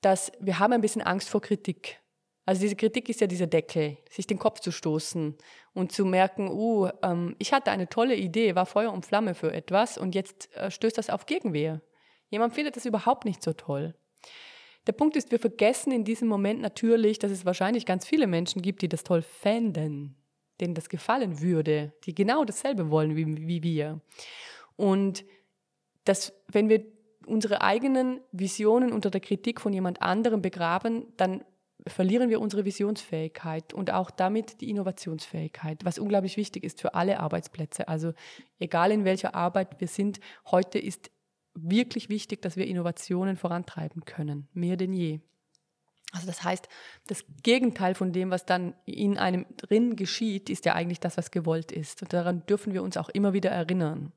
dass 0.00 0.32
wir 0.40 0.58
haben 0.58 0.72
ein 0.72 0.80
bisschen 0.80 1.02
Angst 1.02 1.28
vor 1.28 1.40
Kritik. 1.40 2.00
Also 2.46 2.60
diese 2.60 2.76
Kritik 2.76 3.08
ist 3.08 3.20
ja 3.20 3.26
dieser 3.26 3.48
Deckel, 3.48 3.98
sich 4.08 4.28
den 4.28 4.38
Kopf 4.38 4.60
zu 4.60 4.70
stoßen 4.70 5.36
und 5.74 5.92
zu 5.92 6.04
merken, 6.04 6.48
uh, 6.48 6.88
ähm, 7.02 7.34
ich 7.40 7.52
hatte 7.52 7.72
eine 7.72 7.88
tolle 7.88 8.14
Idee, 8.14 8.54
war 8.54 8.66
Feuer 8.66 8.92
und 8.92 9.04
Flamme 9.04 9.34
für 9.34 9.52
etwas 9.52 9.98
und 9.98 10.14
jetzt 10.14 10.54
äh, 10.54 10.70
stößt 10.70 10.96
das 10.96 11.10
auf 11.10 11.26
Gegenwehr. 11.26 11.82
Jemand 12.30 12.54
findet 12.54 12.76
das 12.76 12.86
überhaupt 12.86 13.24
nicht 13.24 13.42
so 13.42 13.52
toll. 13.52 13.94
Der 14.86 14.92
Punkt 14.92 15.16
ist, 15.16 15.32
wir 15.32 15.40
vergessen 15.40 15.90
in 15.90 16.04
diesem 16.04 16.28
Moment 16.28 16.60
natürlich, 16.60 17.18
dass 17.18 17.32
es 17.32 17.44
wahrscheinlich 17.44 17.84
ganz 17.84 18.06
viele 18.06 18.28
Menschen 18.28 18.62
gibt, 18.62 18.82
die 18.82 18.88
das 18.88 19.02
toll 19.02 19.22
fänden, 19.22 20.16
denen 20.60 20.74
das 20.74 20.88
gefallen 20.88 21.40
würde, 21.40 21.92
die 22.04 22.14
genau 22.14 22.44
dasselbe 22.44 22.90
wollen 22.90 23.16
wie, 23.16 23.48
wie 23.48 23.62
wir. 23.64 24.00
Und 24.76 25.24
dass 26.04 26.32
wenn 26.46 26.68
wir 26.68 26.84
unsere 27.26 27.62
eigenen 27.62 28.20
Visionen 28.30 28.92
unter 28.92 29.10
der 29.10 29.20
Kritik 29.20 29.60
von 29.60 29.72
jemand 29.72 30.00
anderem 30.00 30.40
begraben, 30.40 31.12
dann 31.16 31.44
verlieren 31.86 32.30
wir 32.30 32.40
unsere 32.40 32.64
Visionsfähigkeit 32.64 33.72
und 33.72 33.92
auch 33.92 34.10
damit 34.10 34.60
die 34.60 34.70
Innovationsfähigkeit, 34.70 35.84
was 35.84 35.98
unglaublich 35.98 36.36
wichtig 36.36 36.64
ist 36.64 36.80
für 36.80 36.94
alle 36.94 37.20
Arbeitsplätze. 37.20 37.88
Also 37.88 38.12
egal 38.58 38.90
in 38.90 39.04
welcher 39.04 39.34
Arbeit 39.34 39.80
wir 39.80 39.88
sind, 39.88 40.20
heute 40.50 40.78
ist 40.78 41.10
wirklich 41.54 42.08
wichtig, 42.08 42.42
dass 42.42 42.56
wir 42.56 42.66
Innovationen 42.66 43.36
vorantreiben 43.36 44.04
können, 44.04 44.48
mehr 44.52 44.76
denn 44.76 44.92
je. 44.92 45.20
Also 46.12 46.26
das 46.26 46.44
heißt, 46.44 46.68
das 47.08 47.24
Gegenteil 47.42 47.94
von 47.94 48.12
dem, 48.12 48.30
was 48.30 48.46
dann 48.46 48.74
in 48.84 49.18
einem 49.18 49.46
drin 49.56 49.96
geschieht, 49.96 50.50
ist 50.50 50.64
ja 50.64 50.74
eigentlich 50.74 51.00
das, 51.00 51.16
was 51.16 51.30
gewollt 51.30 51.72
ist. 51.72 52.02
Und 52.02 52.12
daran 52.12 52.44
dürfen 52.46 52.72
wir 52.72 52.82
uns 52.82 52.96
auch 52.96 53.08
immer 53.08 53.32
wieder 53.32 53.50
erinnern. 53.50 54.12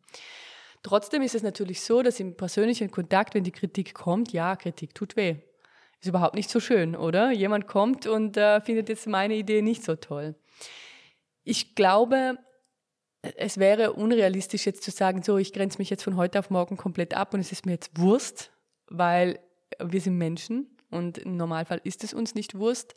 Trotzdem 0.81 1.21
ist 1.21 1.35
es 1.35 1.43
natürlich 1.43 1.81
so, 1.81 2.01
dass 2.01 2.19
im 2.19 2.35
persönlichen 2.37 2.89
Kontakt, 2.89 3.33
wenn 3.33 3.43
die 3.43 3.51
Kritik 3.51 3.93
kommt, 3.93 4.31
ja, 4.31 4.55
Kritik 4.55 4.95
tut 4.95 5.17
weh. 5.17 5.37
Ist 6.01 6.07
überhaupt 6.07 6.35
nicht 6.35 6.49
so 6.49 6.59
schön, 6.59 6.95
oder? 6.95 7.31
Jemand 7.31 7.67
kommt 7.67 8.07
und 8.07 8.37
äh, 8.37 8.61
findet 8.61 8.89
jetzt 8.89 9.07
meine 9.07 9.35
Idee 9.35 9.61
nicht 9.61 9.83
so 9.83 9.95
toll. 9.95 10.35
Ich 11.43 11.75
glaube, 11.75 12.37
es 13.21 13.57
wäre 13.57 13.93
unrealistisch 13.93 14.65
jetzt 14.65 14.83
zu 14.83 14.91
sagen, 14.91 15.23
so, 15.23 15.37
ich 15.37 15.51
grenze 15.51 15.77
mich 15.79 15.89
jetzt 15.89 16.03
von 16.03 16.15
heute 16.15 16.39
auf 16.39 16.49
morgen 16.49 16.77
komplett 16.77 17.13
ab 17.13 17.33
und 17.33 17.41
es 17.41 17.51
ist 17.51 17.65
mir 17.65 17.73
jetzt 17.73 17.97
Wurst, 17.97 18.51
weil 18.87 19.39
wir 19.79 19.99
sind 19.99 20.17
Menschen 20.17 20.77
und 20.89 21.17
im 21.17 21.35
Normalfall 21.35 21.81
ist 21.83 22.03
es 22.03 22.13
uns 22.13 22.33
nicht 22.33 22.57
Wurst. 22.57 22.95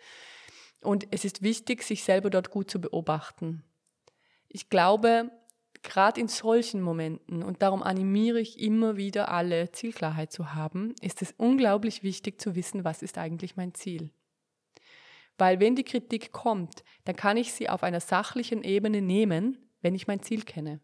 Und 0.81 1.07
es 1.11 1.25
ist 1.25 1.43
wichtig, 1.43 1.83
sich 1.83 2.03
selber 2.05 2.31
dort 2.31 2.51
gut 2.51 2.71
zu 2.71 2.81
beobachten. 2.81 3.65
Ich 4.49 4.69
glaube, 4.69 5.31
gerade 5.83 6.21
in 6.21 6.29
solchen 6.29 6.81
Momenten, 6.81 7.43
und 7.43 7.63
darum 7.63 7.83
animiere 7.83 8.41
ich 8.41 8.61
immer 8.61 8.97
wieder 8.97 9.31
alle, 9.31 9.73
Zielklarheit 9.73 10.33
zu 10.33 10.55
haben, 10.55 10.95
ist 11.01 11.23
es 11.23 11.35
unglaublich 11.37 12.03
wichtig 12.03 12.41
zu 12.41 12.55
wissen, 12.55 12.85
was 12.85 13.03
ist 13.03 13.19
eigentlich 13.19 13.57
mein 13.57 13.75
Ziel. 13.75 14.11
Weil 15.39 15.61
wenn 15.61 15.75
die 15.75 15.85
Kritik 15.85 16.33
kommt, 16.33 16.85
dann 17.05 17.17
kann 17.17 17.37
ich 17.37 17.53
sie 17.53 17.69
auf 17.69 17.83
einer 17.83 18.01
sachlichen 18.01 18.63
Ebene 18.63 19.03
nehmen, 19.03 19.59
wenn 19.81 19.95
ich 19.95 20.07
mein 20.07 20.23
Ziel 20.23 20.43
kenne. 20.43 20.81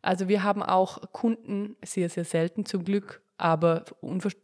Also 0.00 0.28
wir 0.28 0.44
haben 0.44 0.62
auch 0.62 1.12
Kunden, 1.12 1.76
sehr, 1.84 2.08
sehr 2.08 2.24
selten 2.24 2.64
zum 2.64 2.84
Glück, 2.84 3.22
aber 3.36 3.84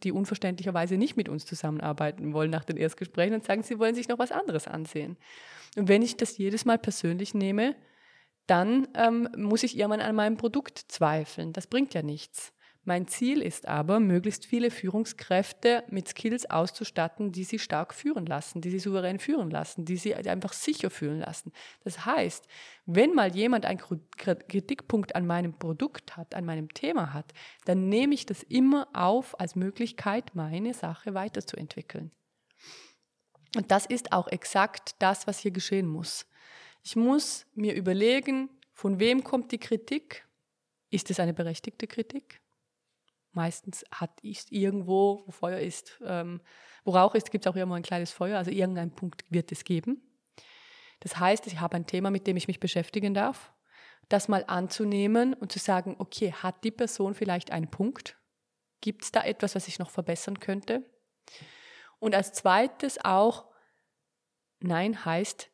die 0.03 0.13
unverständlicherweise 0.13 0.97
nicht 0.97 1.17
mit 1.17 1.29
uns 1.29 1.47
zusammenarbeiten 1.47 2.33
wollen 2.33 2.51
nach 2.51 2.65
den 2.65 2.77
Erstgesprächen 2.77 3.35
und 3.35 3.45
sagen, 3.45 3.63
sie 3.63 3.79
wollen 3.79 3.95
sich 3.95 4.09
noch 4.09 4.19
was 4.19 4.33
anderes 4.33 4.67
ansehen. 4.67 5.17
Und 5.77 5.89
wenn 5.89 6.03
ich 6.03 6.17
das 6.17 6.39
jedes 6.39 6.65
Mal 6.65 6.79
persönlich 6.79 7.35
nehme, 7.35 7.77
dann 8.47 8.89
ähm, 8.95 9.29
muss 9.37 9.63
ich 9.63 9.77
irgendwann 9.79 10.01
an 10.01 10.15
meinem 10.15 10.37
Produkt 10.37 10.79
zweifeln. 10.89 11.53
Das 11.53 11.67
bringt 11.67 11.95
ja 11.95 12.03
nichts. 12.03 12.53
Mein 12.87 13.09
Ziel 13.09 13.41
ist 13.41 13.67
aber, 13.67 13.99
möglichst 13.99 14.45
viele 14.45 14.71
Führungskräfte 14.71 15.85
mit 15.89 16.07
Skills 16.09 16.51
auszustatten, 16.51 17.33
die 17.33 17.45
sie 17.45 17.59
stark 17.59 17.95
führen 17.95 18.27
lassen, 18.27 18.61
die 18.61 18.71
sie 18.71 18.79
souverän 18.79 19.19
führen 19.19 19.51
lassen, 19.51 19.87
die 19.87 19.97
sie 19.97 20.15
einfach 20.15 20.53
sicher 20.53 20.91
fühlen 20.91 21.21
lassen. 21.21 21.51
Das 21.83 22.05
heißt, 22.05 22.47
wenn 22.85 23.15
mal 23.15 23.35
jemand 23.35 23.65
einen 23.65 23.81
Kritikpunkt 24.19 25.17
an 25.17 25.27
meinem 25.27 25.59
Produkt 25.59 26.19
hat, 26.19 26.35
an 26.35 26.45
meinem 26.45 26.69
Thema 26.75 27.15
hat, 27.15 27.33
dann 27.65 27.89
nehme 27.89 28.13
ich 28.13 28.27
das 28.27 28.43
immer 28.43 28.87
auf 28.93 29.41
als 29.41 29.57
Möglichkeit, 29.57 30.35
meine 30.35 30.75
Sache 30.75 31.15
weiterzuentwickeln. 31.15 32.11
Und 33.57 33.71
das 33.71 33.87
ist 33.87 34.13
auch 34.13 34.29
exakt 34.29 34.97
das, 34.99 35.27
was 35.27 35.39
hier 35.39 35.53
geschehen 35.53 35.89
muss. 35.89 36.27
Ich 36.87 36.97
muss 36.97 37.47
mir 37.55 37.75
überlegen, 37.75 38.51
von 38.75 39.01
wem 39.01 39.25
kommt 39.25 39.53
die 39.53 39.59
Kritik? 39.59 40.29
Ist 40.91 41.11
es 41.11 41.19
eine 41.19 41.33
berechtigte 41.33 41.87
Kritik? 41.87 42.43
Meistens 43.33 43.85
hat 43.91 44.21
ist 44.23 44.53
irgendwo, 44.53 45.25
wo 45.25 45.31
Feuer 45.31 45.59
ist, 45.61 45.99
ähm, 46.05 46.43
wo 46.85 46.91
Rauch 46.93 47.15
ist, 47.15 47.31
gibt 47.31 47.47
es 47.47 47.51
auch 47.51 47.57
immer 47.57 47.75
ein 47.75 47.83
kleines 47.83 48.13
Feuer. 48.13 48.37
Also 48.37 48.51
irgendein 48.51 48.95
Punkt 48.95 49.25
wird 49.31 49.51
es 49.51 49.65
geben. 49.65 50.03
Das 51.01 51.19
heißt, 51.19 51.47
ich 51.47 51.59
habe 51.59 51.75
ein 51.75 51.87
Thema, 51.87 52.11
mit 52.11 52.27
dem 52.27 52.37
ich 52.37 52.49
mich 52.49 52.61
beschäftigen 52.61 53.15
darf. 53.15 53.55
Das 54.11 54.29
mal 54.29 54.45
anzunehmen 54.47 55.33
und 55.33 55.53
zu 55.53 55.59
sagen, 55.59 55.97
okay, 55.99 56.33
hat 56.33 56.65
die 56.65 56.71
Person 56.71 57.15
vielleicht 57.15 57.51
einen 57.51 57.71
Punkt? 57.71 58.19
Gibt 58.83 59.05
es 59.05 59.11
da 59.11 59.25
etwas, 59.25 59.55
was 59.55 59.69
ich 59.69 59.79
noch 59.79 59.91
verbessern 59.91 60.39
könnte? 60.39 60.85
Und 61.99 62.15
als 62.15 62.35
zweites 62.35 63.03
auch, 63.03 63.47
nein 64.61 65.07
heißt, 65.07 65.51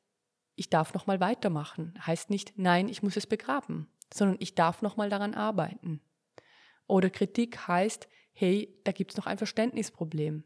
ich 0.61 0.69
darf 0.69 0.93
noch 0.93 1.07
mal 1.07 1.21
weitermachen. 1.21 1.95
Heißt 2.07 2.29
nicht, 2.29 2.59
nein, 2.59 2.91
ich 2.91 3.03
muss 3.03 3.17
es 3.17 3.27
begraben, 3.27 3.89
sondern 4.13 4.37
ich 4.41 4.55
darf 4.55 4.83
noch 4.83 4.99
mal 4.99 5.09
daran 5.09 5.33
arbeiten. 5.33 6.03
Oder 6.87 7.09
Kritik 7.09 7.67
heißt, 7.67 8.09
hey, 8.35 8.79
da 8.85 8.93
gibt 8.93 9.13
es 9.13 9.17
noch 9.17 9.25
ein 9.25 9.39
Verständnisproblem. 9.39 10.45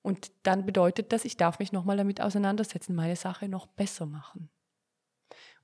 Und 0.00 0.32
dann 0.44 0.64
bedeutet 0.64 1.12
das, 1.12 1.26
ich 1.26 1.36
darf 1.36 1.58
mich 1.58 1.72
noch 1.72 1.84
mal 1.84 1.98
damit 1.98 2.22
auseinandersetzen, 2.22 2.94
meine 2.94 3.16
Sache 3.16 3.50
noch 3.50 3.66
besser 3.66 4.06
machen. 4.06 4.48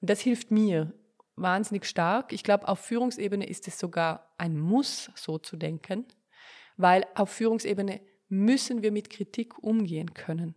Und 0.02 0.10
das 0.10 0.20
hilft 0.20 0.50
mir 0.50 0.92
wahnsinnig 1.34 1.86
stark. 1.86 2.34
Ich 2.34 2.44
glaube, 2.44 2.68
auf 2.68 2.80
Führungsebene 2.80 3.46
ist 3.46 3.66
es 3.66 3.78
sogar 3.78 4.34
ein 4.36 4.58
Muss, 4.58 5.10
so 5.14 5.38
zu 5.38 5.56
denken, 5.56 6.04
weil 6.76 7.06
auf 7.14 7.30
Führungsebene 7.30 8.02
müssen 8.28 8.82
wir 8.82 8.92
mit 8.92 9.08
Kritik 9.08 9.58
umgehen 9.62 10.12
können. 10.12 10.54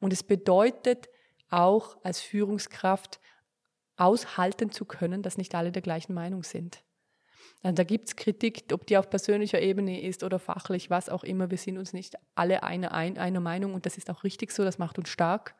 Und 0.00 0.12
es 0.12 0.22
bedeutet, 0.22 1.08
auch 1.52 1.96
als 2.02 2.20
Führungskraft 2.20 3.20
aushalten 3.96 4.70
zu 4.70 4.84
können, 4.84 5.22
dass 5.22 5.38
nicht 5.38 5.54
alle 5.54 5.72
der 5.72 5.82
gleichen 5.82 6.14
Meinung 6.14 6.42
sind. 6.42 6.82
Also 7.62 7.76
da 7.76 7.84
gibt 7.84 8.08
es 8.08 8.16
Kritik, 8.16 8.64
ob 8.72 8.86
die 8.86 8.96
auf 8.96 9.08
persönlicher 9.08 9.60
Ebene 9.60 10.02
ist 10.02 10.24
oder 10.24 10.38
fachlich, 10.38 10.90
was 10.90 11.08
auch 11.08 11.22
immer. 11.22 11.50
Wir 11.50 11.58
sind 11.58 11.78
uns 11.78 11.92
nicht 11.92 12.16
alle 12.34 12.62
einer, 12.62 12.92
einer 12.92 13.40
Meinung 13.40 13.74
und 13.74 13.86
das 13.86 13.98
ist 13.98 14.10
auch 14.10 14.24
richtig 14.24 14.50
so, 14.50 14.64
das 14.64 14.78
macht 14.78 14.98
uns 14.98 15.10
stark. 15.10 15.54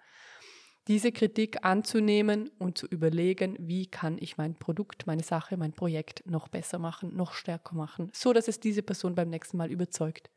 Diese 0.89 1.13
Kritik 1.13 1.65
anzunehmen 1.65 2.51
und 2.59 2.77
zu 2.77 2.87
überlegen, 2.87 3.57
wie 3.61 3.87
kann 3.87 4.19
ich 4.19 4.37
mein 4.37 4.57
Produkt, 4.57 5.07
meine 5.07 5.23
Sache, 5.23 5.57
mein 5.57 5.75
Projekt 5.75 6.27
noch 6.27 6.49
besser 6.49 6.81
machen, 6.81 7.15
noch 7.15 7.35
stärker 7.35 7.77
machen, 7.77 8.11
so 8.13 8.33
dass 8.33 8.49
es 8.49 8.59
diese 8.59 8.83
Person 8.83 9.15
beim 9.15 9.29
nächsten 9.29 9.59
Mal 9.59 9.71
überzeugt. 9.71 10.29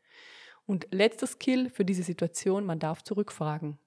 Und 0.64 0.86
letzter 0.92 1.26
Skill 1.26 1.70
für 1.70 1.84
diese 1.84 2.04
Situation, 2.04 2.64
man 2.64 2.78
darf 2.78 3.02
zurückfragen. 3.02 3.78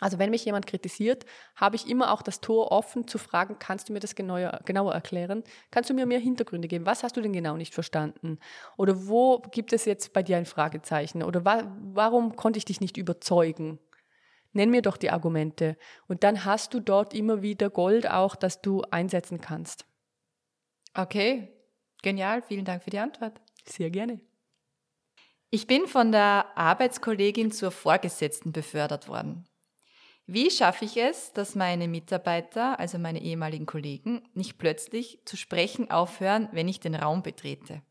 Also 0.00 0.18
wenn 0.18 0.30
mich 0.30 0.44
jemand 0.44 0.66
kritisiert, 0.66 1.26
habe 1.54 1.76
ich 1.76 1.88
immer 1.88 2.12
auch 2.12 2.22
das 2.22 2.40
Tor 2.40 2.72
offen 2.72 3.06
zu 3.06 3.18
fragen, 3.18 3.56
kannst 3.58 3.88
du 3.88 3.92
mir 3.92 4.00
das 4.00 4.14
genauer, 4.14 4.60
genauer 4.64 4.94
erklären? 4.94 5.44
Kannst 5.70 5.90
du 5.90 5.94
mir 5.94 6.06
mehr 6.06 6.18
Hintergründe 6.18 6.66
geben? 6.66 6.86
Was 6.86 7.02
hast 7.02 7.16
du 7.16 7.20
denn 7.20 7.32
genau 7.32 7.56
nicht 7.56 7.74
verstanden? 7.74 8.38
Oder 8.76 9.06
wo 9.06 9.38
gibt 9.38 9.72
es 9.72 9.84
jetzt 9.84 10.12
bei 10.12 10.22
dir 10.22 10.38
ein 10.38 10.46
Fragezeichen? 10.46 11.22
Oder 11.22 11.44
wa 11.44 11.72
warum 11.92 12.36
konnte 12.36 12.58
ich 12.58 12.64
dich 12.64 12.80
nicht 12.80 12.96
überzeugen? 12.96 13.78
Nenn 14.52 14.70
mir 14.70 14.82
doch 14.82 14.96
die 14.96 15.10
Argumente. 15.10 15.76
Und 16.08 16.24
dann 16.24 16.44
hast 16.44 16.74
du 16.74 16.80
dort 16.80 17.14
immer 17.14 17.42
wieder 17.42 17.70
Gold 17.70 18.10
auch, 18.10 18.34
das 18.34 18.60
du 18.60 18.82
einsetzen 18.90 19.40
kannst. 19.40 19.86
Okay, 20.94 21.48
genial. 22.02 22.42
Vielen 22.42 22.64
Dank 22.64 22.82
für 22.82 22.90
die 22.90 22.98
Antwort. 22.98 23.40
Sehr 23.64 23.90
gerne. 23.90 24.20
Ich 25.50 25.66
bin 25.66 25.86
von 25.86 26.12
der 26.12 26.46
Arbeitskollegin 26.56 27.52
zur 27.52 27.70
Vorgesetzten 27.70 28.52
befördert 28.52 29.08
worden. 29.08 29.46
Wie 30.26 30.50
schaffe 30.50 30.84
ich 30.84 30.96
es, 30.96 31.32
dass 31.32 31.54
meine 31.54 31.88
Mitarbeiter, 31.88 32.78
also 32.78 32.98
meine 32.98 33.20
ehemaligen 33.20 33.66
Kollegen, 33.66 34.22
nicht 34.34 34.56
plötzlich 34.56 35.18
zu 35.24 35.36
sprechen 35.36 35.90
aufhören, 35.90 36.48
wenn 36.52 36.68
ich 36.68 36.80
den 36.80 36.94
Raum 36.94 37.22
betrete? 37.22 37.82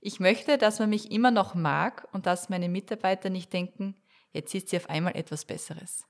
Ich 0.00 0.20
möchte, 0.20 0.58
dass 0.58 0.78
man 0.78 0.90
mich 0.90 1.10
immer 1.10 1.30
noch 1.30 1.54
mag 1.54 2.06
und 2.12 2.26
dass 2.26 2.50
meine 2.50 2.68
Mitarbeiter 2.68 3.30
nicht 3.30 3.52
denken, 3.52 3.96
jetzt 4.32 4.54
ist 4.54 4.68
sie 4.68 4.76
auf 4.76 4.90
einmal 4.90 5.16
etwas 5.16 5.44
Besseres. 5.44 6.04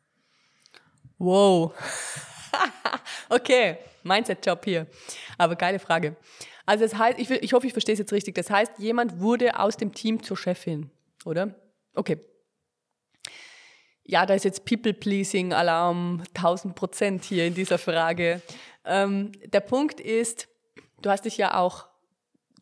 Wow. 1.19 1.73
okay, 3.31 3.79
Mindset-Job 4.03 4.65
hier. 4.65 4.87
Aber 5.39 5.57
geile 5.57 5.79
Frage. 5.79 6.17
Also 6.67 6.85
das 6.85 6.99
heißt, 6.99 7.19
ich, 7.19 7.31
ich 7.31 7.53
hoffe, 7.53 7.69
ich 7.69 7.73
verstehe 7.73 7.93
es 7.93 8.01
jetzt 8.01 8.13
richtig. 8.13 8.35
Das 8.35 8.51
heißt, 8.51 8.79
jemand 8.79 9.21
wurde 9.21 9.59
aus 9.59 9.77
dem 9.77 9.95
Team 9.95 10.23
zur 10.23 10.37
Chefin, 10.37 10.91
oder? 11.25 11.55
Okay, 11.95 12.19
ja, 14.07 14.25
da 14.25 14.35
ist 14.35 14.45
jetzt 14.45 14.65
People-Pleasing-Alarm 14.65 16.23
1000 16.35 16.75
Prozent 16.75 17.25
hier 17.25 17.47
in 17.47 17.55
dieser 17.55 17.79
Frage. 17.79 18.41
Ähm, 18.85 19.33
der 19.45 19.61
Punkt 19.61 20.01
ist, 20.01 20.49
du 21.03 21.11
hast 21.11 21.25
dich 21.25 21.37
ja 21.37 21.59
auch 21.59 21.87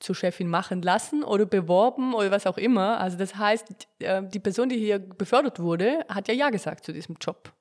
zur 0.00 0.14
Chefin 0.14 0.48
machen 0.48 0.82
lassen 0.82 1.22
oder 1.22 1.46
beworben 1.46 2.14
oder 2.14 2.30
was 2.30 2.46
auch 2.46 2.58
immer. 2.58 2.98
Also 2.98 3.16
das 3.16 3.36
heißt, 3.36 3.66
äh, 4.00 4.22
die 4.26 4.40
Person, 4.40 4.68
die 4.68 4.78
hier 4.78 4.98
befördert 4.98 5.60
wurde, 5.60 6.04
hat 6.08 6.28
ja 6.28 6.34
Ja 6.34 6.50
gesagt 6.50 6.84
zu 6.84 6.92
diesem 6.92 7.16
Job. 7.20 7.52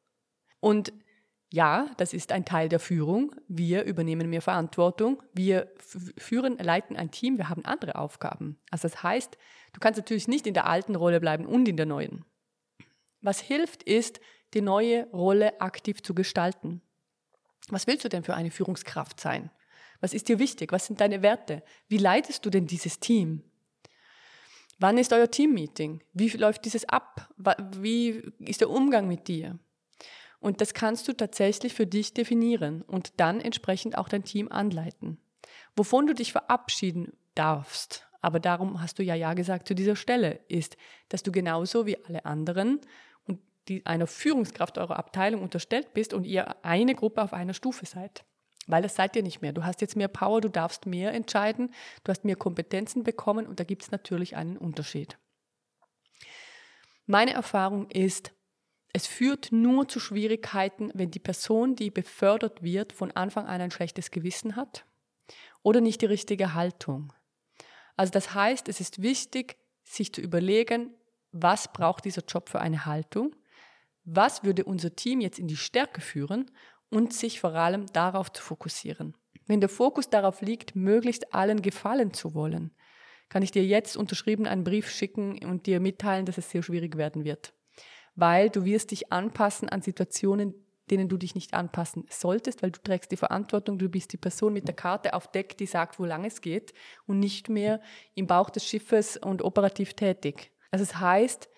Und 0.60 0.94
ja, 1.52 1.88
das 1.98 2.14
ist 2.14 2.32
ein 2.32 2.46
Teil 2.46 2.70
der 2.70 2.80
Führung. 2.80 3.36
Wir 3.48 3.84
übernehmen 3.84 4.30
mehr 4.30 4.42
Verantwortung. 4.42 5.22
Wir 5.34 5.72
führen, 6.18 6.58
leiten 6.58 6.96
ein 6.96 7.12
Team. 7.12 7.38
Wir 7.38 7.50
haben 7.50 7.64
andere 7.64 7.96
Aufgaben. 7.96 8.58
Also 8.72 8.88
das 8.88 9.04
heißt, 9.04 9.38
du 9.74 9.80
kannst 9.80 10.00
natürlich 10.00 10.28
nicht 10.28 10.48
in 10.48 10.56
der 10.56 10.68
alten 10.68 10.96
Rolle 10.96 11.20
bleiben 11.20 11.46
und 11.46 11.68
in 11.68 11.78
der 11.78 11.86
neuen. 11.86 12.26
Was 13.24 13.40
hilft, 13.40 13.82
ist, 13.84 14.20
die 14.54 14.62
neue 14.62 15.08
Rolle 15.12 15.60
aktiv 15.60 16.04
zu 16.04 16.14
gestalten. 16.14 16.82
Was 17.70 17.88
willst 17.88 18.06
du 18.06 18.10
denn 18.10 18.24
für 18.24 18.36
eine 18.36 18.52
Führungskraft 18.52 19.20
sein? 19.20 19.50
Was 20.02 20.14
ist 20.14 20.28
dir 20.28 20.38
wichtig? 20.38 20.72
Was 20.72 20.86
sind 20.86 21.02
deine 21.02 21.22
Werte? 21.22 21.64
Wie 21.88 21.98
leitest 21.98 22.46
du 22.46 22.50
denn 22.50 22.68
dieses 22.68 23.00
Team? 23.00 23.44
Wann 24.80 24.98
ist 24.98 25.14
euer 25.14 25.32
Teammeeting? 25.32 26.04
Wie 26.14 26.28
läuft 26.30 26.66
dieses 26.66 26.88
ab? 26.90 27.30
Wie 27.78 28.22
ist 28.40 28.62
der 28.62 28.70
Umgang 28.70 29.08
mit 29.08 29.28
dir? 29.28 29.58
Und 30.42 30.60
das 30.60 30.74
kannst 30.74 31.08
du 31.08 31.14
tatsächlich 31.14 31.74
für 31.74 31.88
dich 31.88 32.14
definieren 32.14 32.82
und 32.82 33.20
dann 33.22 33.40
entsprechend 33.40 33.98
auch 33.98 34.10
dein 34.10 34.26
Team 34.26 34.52
anleiten. 34.52 35.18
Wovon 35.78 36.06
du 36.06 36.14
dich 36.14 36.34
verabschieden 36.34 37.14
darfst, 37.34 38.06
aber 38.22 38.42
darum 38.42 38.82
hast 38.82 39.00
du 39.00 39.04
ja 39.04 39.16
Ja 39.16 39.36
gesagt 39.36 39.68
zu 39.68 39.76
dieser 39.76 39.96
Stelle, 39.96 40.42
ist, 40.50 40.76
dass 41.08 41.24
du 41.24 41.32
genauso 41.32 41.86
wie 41.86 42.04
alle 42.06 42.26
anderen 42.26 42.82
die 43.68 43.86
einer 43.86 44.08
Führungskraft 44.08 44.78
eurer 44.78 44.98
Abteilung 44.98 45.42
unterstellt 45.42 45.94
bist 45.94 46.14
und 46.14 46.26
ihr 46.26 46.64
eine 46.66 46.96
Gruppe 46.96 47.22
auf 47.22 47.34
einer 47.34 47.54
Stufe 47.54 47.86
seid. 47.86 48.26
Weil 48.68 48.82
das 48.82 48.96
seid 48.96 49.16
ihr 49.16 49.24
nicht 49.24 49.42
mehr. 49.42 49.52
Du 49.52 49.64
hast 49.64 49.82
jetzt 49.82 49.96
mehr 49.96 50.08
Power, 50.08 50.42
du 50.42 50.50
darfst 50.50 50.86
mehr 50.86 51.14
entscheiden, 51.14 51.74
du 52.04 52.12
hast 52.12 52.24
mehr 52.24 52.36
Kompetenzen 52.36 53.04
bekommen 53.04 53.46
und 53.46 53.60
da 53.60 53.64
gibt 53.64 53.84
es 53.84 53.92
natürlich 53.92 54.36
einen 54.36 54.58
Unterschied. 54.58 55.18
Meine 57.06 57.34
Erfahrung 57.34 57.90
ist, 57.90 58.32
es 58.94 59.08
führt 59.08 59.52
nur 59.52 59.88
zu 59.88 60.00
Schwierigkeiten, 60.00 60.92
wenn 60.94 61.12
die 61.12 61.20
Person, 61.20 61.76
die 61.76 61.90
befördert 61.90 62.62
wird, 62.62 62.94
von 62.94 63.12
Anfang 63.12 63.48
an 63.48 63.60
ein 63.60 63.72
schlechtes 63.72 64.12
Gewissen 64.12 64.56
hat 64.56 64.86
oder 65.64 65.82
nicht 65.82 66.02
die 66.02 66.06
richtige 66.06 66.54
Haltung. 66.54 67.12
Also 67.96 68.12
das 68.12 68.34
heißt, 68.34 68.70
es 68.70 68.80
ist 68.80 69.02
wichtig, 69.02 69.58
sich 69.84 70.14
zu 70.14 70.22
überlegen, 70.22 70.94
was 71.32 71.74
braucht 71.74 72.06
dieser 72.06 72.24
Job 72.24 72.50
für 72.50 72.62
eine 72.62 72.86
Haltung, 72.86 73.36
was 74.06 74.44
würde 74.44 74.66
unser 74.66 74.96
Team 74.96 75.22
jetzt 75.22 75.40
in 75.40 75.48
die 75.48 75.58
Stärke 75.58 76.02
führen 76.02 76.52
und 76.90 77.14
sich 77.14 77.40
vor 77.40 77.54
allem 77.56 77.88
darauf 77.94 78.32
zu 78.32 78.44
fokussieren. 78.44 79.16
Wenn 79.46 79.60
der 79.60 79.70
Fokus 79.70 80.10
darauf 80.10 80.42
liegt, 80.42 80.76
möglichst 80.76 81.34
allen 81.34 81.62
gefallen 81.62 82.14
zu 82.14 82.34
wollen, 82.34 82.72
kann 83.30 83.44
ich 83.44 83.52
dir 83.52 83.66
jetzt 83.66 83.98
unterschrieben 83.98 84.46
einen 84.46 84.64
Brief 84.64 84.90
schicken 84.90 85.44
und 85.46 85.66
dir 85.66 85.80
mitteilen, 85.80 86.26
dass 86.26 86.38
es 86.38 86.50
sehr 86.50 86.64
schwierig 86.64 86.98
werden 86.98 87.24
wird 87.24 87.54
weil 88.16 88.50
du 88.50 88.66
wirst 88.66 88.92
dich 88.92 89.12
anpassen 89.12 89.70
an 89.70 89.82
Situationen, 89.82 90.54
denen 90.92 91.08
du 91.08 91.18
dich 91.18 91.34
nicht 91.34 91.54
anpassen 91.54 92.06
solltest, 92.10 92.62
weil 92.62 92.72
du 92.72 92.82
trägst 92.82 93.12
die 93.12 93.18
Verantwortung, 93.18 93.78
du 93.78 93.90
bist 93.90 94.12
die 94.14 94.18
Person 94.18 94.54
mit 94.54 94.68
der 94.68 94.76
Karte 94.76 95.14
auf 95.14 95.32
Deck, 95.32 95.58
die 95.58 95.66
sagt, 95.66 95.98
wo 95.98 96.06
lang 96.06 96.26
es 96.26 96.42
geht 96.42 96.74
und 97.08 97.20
nicht 97.20 97.50
mehr 97.50 97.82
im 98.16 98.28
Bauch 98.28 98.50
des 98.50 98.66
Schiffes 98.66 99.18
und 99.18 99.42
operativ 99.42 99.94
tätig. 99.94 100.52
Also 100.72 100.84
es 100.84 101.00
heißt, 101.00 101.50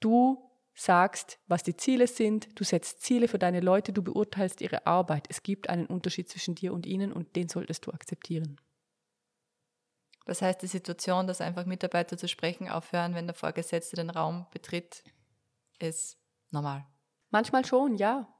du 0.00 0.50
sagst, 0.74 1.38
was 1.46 1.62
die 1.62 1.76
Ziele 1.76 2.06
sind, 2.06 2.58
du 2.58 2.64
setzt 2.64 3.02
Ziele 3.02 3.28
für 3.28 3.38
deine 3.38 3.60
Leute, 3.60 3.92
du 3.92 4.02
beurteilst 4.02 4.60
ihre 4.60 4.86
Arbeit. 4.86 5.26
Es 5.28 5.42
gibt 5.42 5.68
einen 5.68 5.86
Unterschied 5.86 6.28
zwischen 6.28 6.54
dir 6.54 6.72
und 6.72 6.86
ihnen 6.86 7.12
und 7.12 7.36
den 7.36 7.48
solltest 7.48 7.86
du 7.86 7.92
akzeptieren. 7.92 8.60
Das 10.24 10.40
heißt, 10.40 10.62
die 10.62 10.68
Situation, 10.68 11.26
dass 11.26 11.40
einfach 11.40 11.66
Mitarbeiter 11.66 12.16
zu 12.16 12.28
sprechen 12.28 12.68
aufhören, 12.68 13.14
wenn 13.14 13.26
der 13.26 13.34
Vorgesetzte 13.34 13.96
den 13.96 14.10
Raum 14.10 14.46
betritt, 14.52 15.02
ist 15.78 16.16
normal. 16.50 16.86
Manchmal 17.30 17.64
schon, 17.64 17.96
ja. 17.96 18.32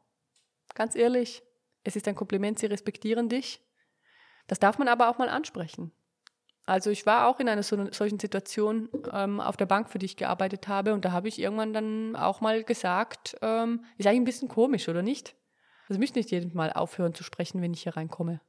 Ganz 0.75 0.95
ehrlich, 0.95 1.43
es 1.83 1.97
ist 1.97 2.07
ein 2.07 2.15
Kompliment, 2.15 2.59
sie 2.59 2.67
respektieren 2.67 3.29
dich. 3.29 3.61
Das 4.47 4.61
darf 4.61 4.79
man 4.79 4.89
aber 4.89 5.09
auch 5.09 5.19
mal 5.19 5.29
ansprechen. 5.29 5.93
Also 6.65 6.91
ich 6.91 7.07
war 7.07 7.27
auch 7.27 7.41
in 7.41 7.49
einer 7.49 7.63
so, 7.63 7.91
solchen 7.93 8.21
Situation 8.21 8.89
ähm, 9.13 9.41
auf 9.41 9.57
der 9.57 9.67
Bank, 9.67 9.91
für 9.91 9.99
die 9.99 10.07
ich 10.07 10.17
gearbeitet 10.17 10.69
habe, 10.69 10.95
und 10.95 11.05
da 11.05 11.13
habe 11.13 11.29
ich 11.29 11.41
irgendwann 11.41 11.73
dann 11.73 12.17
auch 12.17 12.41
mal 12.41 12.63
gesagt, 12.63 13.37
ähm, 13.43 13.85
ist 13.99 14.07
eigentlich 14.07 14.21
ein 14.21 14.25
bisschen 14.25 14.49
komisch, 14.49 14.89
oder 14.89 15.03
nicht? 15.03 15.35
Also 15.83 15.95
ich 15.95 15.99
möchte 15.99 16.19
nicht 16.19 16.31
jedes 16.31 16.55
Mal 16.55 16.73
aufhören 16.73 17.15
zu 17.15 17.25
sprechen, 17.25 17.61
wenn 17.61 17.75
ich 17.75 17.83
hier 17.83 17.97
reinkomme. 17.97 18.41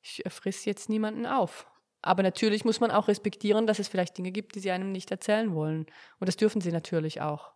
Ich 0.00 0.22
friss 0.28 0.64
jetzt 0.64 0.88
niemanden 0.88 1.26
auf. 1.26 1.66
Aber 2.02 2.22
natürlich 2.22 2.64
muss 2.64 2.80
man 2.80 2.90
auch 2.90 3.08
respektieren, 3.08 3.66
dass 3.66 3.78
es 3.78 3.88
vielleicht 3.88 4.16
Dinge 4.16 4.32
gibt, 4.32 4.54
die 4.54 4.60
sie 4.60 4.70
einem 4.70 4.90
nicht 4.90 5.10
erzählen 5.10 5.54
wollen. 5.54 5.86
Und 6.18 6.28
das 6.28 6.36
dürfen 6.36 6.62
sie 6.62 6.72
natürlich 6.72 7.20
auch. 7.20 7.52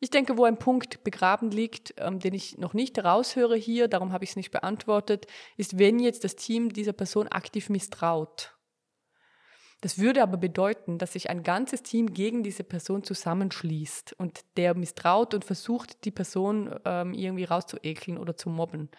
Ich 0.00 0.10
denke, 0.10 0.36
wo 0.36 0.44
ein 0.44 0.58
Punkt 0.58 1.04
begraben 1.04 1.50
liegt, 1.50 1.94
ähm, 1.98 2.18
den 2.18 2.34
ich 2.34 2.58
noch 2.58 2.74
nicht 2.74 3.02
raushöre 3.02 3.56
hier, 3.56 3.88
darum 3.88 4.12
habe 4.12 4.24
ich 4.24 4.30
es 4.30 4.36
nicht 4.36 4.50
beantwortet, 4.50 5.26
ist, 5.56 5.78
wenn 5.78 5.98
jetzt 5.98 6.24
das 6.24 6.36
Team 6.36 6.72
dieser 6.72 6.92
Person 6.92 7.28
aktiv 7.28 7.70
misstraut. 7.70 8.56
Das 9.82 9.98
würde 9.98 10.22
aber 10.22 10.38
bedeuten, 10.38 10.98
dass 10.98 11.12
sich 11.12 11.28
ein 11.28 11.42
ganzes 11.42 11.82
Team 11.82 12.12
gegen 12.12 12.42
diese 12.42 12.64
Person 12.64 13.04
zusammenschließt 13.04 14.14
und 14.18 14.40
der 14.56 14.74
misstraut 14.74 15.34
und 15.34 15.44
versucht, 15.44 16.04
die 16.04 16.10
Person 16.10 16.74
ähm, 16.84 17.12
irgendwie 17.12 17.44
rauszuekeln 17.44 18.18
oder 18.18 18.36
zu 18.36 18.48
mobben. 18.48 18.90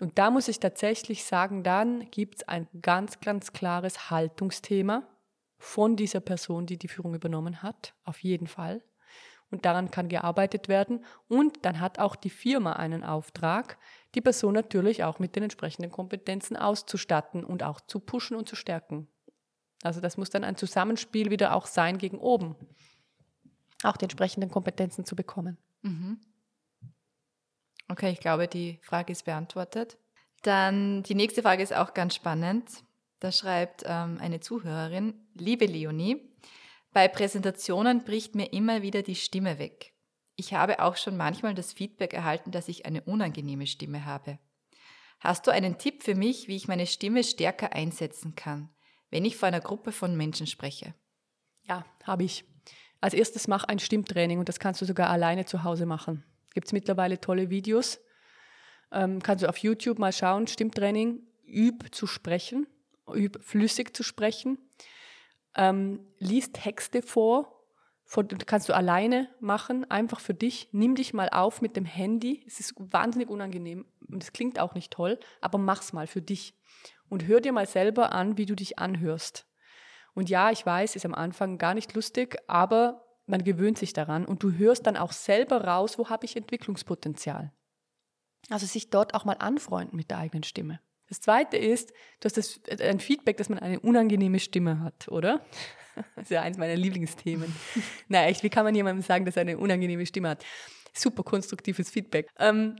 Und 0.00 0.18
da 0.18 0.30
muss 0.30 0.48
ich 0.48 0.58
tatsächlich 0.58 1.24
sagen, 1.24 1.62
dann 1.62 2.10
gibt 2.10 2.36
es 2.36 2.48
ein 2.48 2.66
ganz, 2.82 3.20
ganz 3.20 3.52
klares 3.52 4.10
Haltungsthema 4.10 5.06
von 5.58 5.94
dieser 5.94 6.20
Person, 6.20 6.66
die 6.66 6.78
die 6.78 6.88
Führung 6.88 7.14
übernommen 7.14 7.62
hat, 7.62 7.94
auf 8.04 8.18
jeden 8.22 8.46
Fall. 8.46 8.82
Und 9.50 9.64
daran 9.64 9.90
kann 9.90 10.08
gearbeitet 10.08 10.68
werden. 10.68 11.04
Und 11.28 11.64
dann 11.64 11.80
hat 11.80 11.98
auch 11.98 12.14
die 12.14 12.30
Firma 12.30 12.74
einen 12.74 13.02
Auftrag, 13.02 13.78
die 14.14 14.20
Person 14.20 14.54
natürlich 14.54 15.02
auch 15.02 15.18
mit 15.18 15.34
den 15.34 15.42
entsprechenden 15.42 15.90
Kompetenzen 15.90 16.56
auszustatten 16.56 17.44
und 17.44 17.62
auch 17.62 17.80
zu 17.80 17.98
pushen 17.98 18.36
und 18.36 18.48
zu 18.48 18.54
stärken. 18.54 19.08
Also 19.82 20.00
das 20.00 20.16
muss 20.16 20.30
dann 20.30 20.44
ein 20.44 20.56
Zusammenspiel 20.56 21.30
wieder 21.30 21.54
auch 21.54 21.66
sein 21.66 21.98
gegen 21.98 22.18
oben, 22.18 22.54
auch 23.82 23.96
die 23.96 24.04
entsprechenden 24.04 24.50
Kompetenzen 24.50 25.04
zu 25.04 25.16
bekommen. 25.16 25.56
Mhm. 25.82 26.20
Okay, 27.88 28.10
ich 28.10 28.20
glaube, 28.20 28.46
die 28.46 28.78
Frage 28.82 29.12
ist 29.12 29.24
beantwortet. 29.24 29.98
Dann 30.42 31.02
die 31.02 31.14
nächste 31.14 31.42
Frage 31.42 31.62
ist 31.62 31.74
auch 31.74 31.92
ganz 31.92 32.14
spannend. 32.14 32.84
Da 33.18 33.32
schreibt 33.32 33.82
ähm, 33.86 34.18
eine 34.20 34.40
Zuhörerin, 34.40 35.14
liebe 35.34 35.66
Leonie, 35.66 36.29
bei 36.92 37.08
Präsentationen 37.08 38.04
bricht 38.04 38.34
mir 38.34 38.52
immer 38.52 38.82
wieder 38.82 39.02
die 39.02 39.14
Stimme 39.14 39.58
weg. 39.58 39.92
Ich 40.36 40.54
habe 40.54 40.80
auch 40.80 40.96
schon 40.96 41.16
manchmal 41.16 41.54
das 41.54 41.72
Feedback 41.72 42.14
erhalten, 42.14 42.50
dass 42.50 42.68
ich 42.68 42.86
eine 42.86 43.02
unangenehme 43.02 43.66
Stimme 43.66 44.06
habe. 44.06 44.38
Hast 45.20 45.46
du 45.46 45.50
einen 45.50 45.76
Tipp 45.76 46.02
für 46.02 46.14
mich, 46.14 46.48
wie 46.48 46.56
ich 46.56 46.66
meine 46.66 46.86
Stimme 46.86 47.22
stärker 47.22 47.74
einsetzen 47.74 48.34
kann, 48.34 48.70
wenn 49.10 49.24
ich 49.24 49.36
vor 49.36 49.48
einer 49.48 49.60
Gruppe 49.60 49.92
von 49.92 50.16
Menschen 50.16 50.46
spreche? 50.46 50.94
Ja, 51.64 51.84
habe 52.04 52.24
ich. 52.24 52.44
Als 53.02 53.14
erstes 53.14 53.46
mach 53.46 53.64
ein 53.64 53.78
Stimmtraining 53.78 54.38
und 54.38 54.48
das 54.48 54.58
kannst 54.58 54.80
du 54.80 54.86
sogar 54.86 55.10
alleine 55.10 55.44
zu 55.44 55.62
Hause 55.62 55.86
machen. 55.86 56.24
Gibt 56.54 56.66
es 56.66 56.72
mittlerweile 56.72 57.20
tolle 57.20 57.50
Videos. 57.50 58.00
Ähm, 58.92 59.22
kannst 59.22 59.44
du 59.44 59.48
auf 59.48 59.58
YouTube 59.58 59.98
mal 59.98 60.12
schauen, 60.12 60.46
Stimmtraining, 60.46 61.22
üb 61.46 61.94
zu 61.94 62.06
sprechen, 62.06 62.66
üb 63.14 63.42
flüssig 63.42 63.94
zu 63.94 64.02
sprechen. 64.02 64.58
Ähm, 65.56 66.06
lies 66.18 66.52
Texte 66.52 67.02
vor, 67.02 67.60
von, 68.04 68.26
kannst 68.26 68.68
du 68.68 68.74
alleine 68.74 69.28
machen, 69.38 69.88
einfach 69.88 70.18
für 70.18 70.34
dich. 70.34 70.68
Nimm 70.72 70.96
dich 70.96 71.14
mal 71.14 71.28
auf 71.28 71.62
mit 71.62 71.76
dem 71.76 71.84
Handy. 71.84 72.44
Es 72.46 72.58
ist 72.58 72.74
wahnsinnig 72.76 73.28
unangenehm 73.28 73.86
und 74.08 74.22
es 74.22 74.32
klingt 74.32 74.58
auch 74.58 74.74
nicht 74.74 74.92
toll, 74.92 75.18
aber 75.40 75.58
mach's 75.58 75.92
mal 75.92 76.08
für 76.08 76.20
dich. 76.20 76.58
Und 77.08 77.26
hör 77.26 77.40
dir 77.40 77.52
mal 77.52 77.66
selber 77.66 78.12
an, 78.12 78.36
wie 78.36 78.46
du 78.46 78.56
dich 78.56 78.78
anhörst. 78.78 79.46
Und 80.14 80.28
ja, 80.28 80.50
ich 80.50 80.66
weiß, 80.66 80.96
ist 80.96 81.06
am 81.06 81.14
Anfang 81.14 81.56
gar 81.56 81.74
nicht 81.74 81.94
lustig, 81.94 82.36
aber 82.48 83.04
man 83.26 83.44
gewöhnt 83.44 83.78
sich 83.78 83.92
daran 83.92 84.24
und 84.26 84.42
du 84.42 84.52
hörst 84.54 84.86
dann 84.86 84.96
auch 84.96 85.12
selber 85.12 85.64
raus, 85.64 85.98
wo 85.98 86.08
habe 86.08 86.24
ich 86.26 86.36
Entwicklungspotenzial. 86.36 87.52
Also 88.48 88.66
sich 88.66 88.90
dort 88.90 89.14
auch 89.14 89.24
mal 89.24 89.36
anfreunden 89.38 89.96
mit 89.96 90.10
der 90.10 90.18
eigenen 90.18 90.42
Stimme. 90.42 90.80
Das 91.10 91.20
zweite 91.20 91.56
ist, 91.56 91.90
du 92.20 92.26
hast 92.26 92.36
das, 92.36 92.60
ein 92.80 93.00
Feedback, 93.00 93.36
dass 93.36 93.48
man 93.48 93.58
eine 93.58 93.80
unangenehme 93.80 94.38
Stimme 94.38 94.80
hat, 94.80 95.08
oder? 95.08 95.44
Das 96.14 96.26
ist 96.26 96.30
ja 96.30 96.40
eins 96.40 96.56
meiner 96.56 96.76
Lieblingsthemen. 96.76 97.52
Na 98.08 98.24
echt, 98.24 98.42
wie 98.42 98.48
kann 98.48 98.64
man 98.64 98.74
jemandem 98.74 99.02
sagen, 99.02 99.26
dass 99.26 99.36
er 99.36 99.42
eine 99.42 99.58
unangenehme 99.58 100.06
Stimme 100.06 100.30
hat? 100.30 100.46
Super 100.94 101.24
konstruktives 101.24 101.90
Feedback. 101.90 102.28
Ähm, 102.38 102.76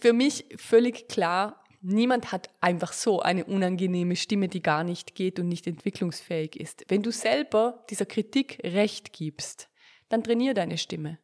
für 0.00 0.12
mich 0.12 0.46
völlig 0.56 1.08
klar, 1.08 1.62
niemand 1.82 2.32
hat 2.32 2.48
einfach 2.60 2.92
so 2.92 3.20
eine 3.20 3.44
unangenehme 3.44 4.16
Stimme, 4.16 4.48
die 4.48 4.62
gar 4.62 4.84
nicht 4.84 5.16
geht 5.16 5.38
und 5.40 5.48
nicht 5.48 5.66
entwicklungsfähig 5.66 6.58
ist. 6.58 6.84
Wenn 6.88 7.02
du 7.02 7.10
selber 7.10 7.84
dieser 7.90 8.06
Kritik 8.06 8.60
Recht 8.62 9.12
gibst, 9.12 9.68
dann 10.08 10.22
trainier 10.22 10.54
deine 10.54 10.78
Stimme. 10.78 11.18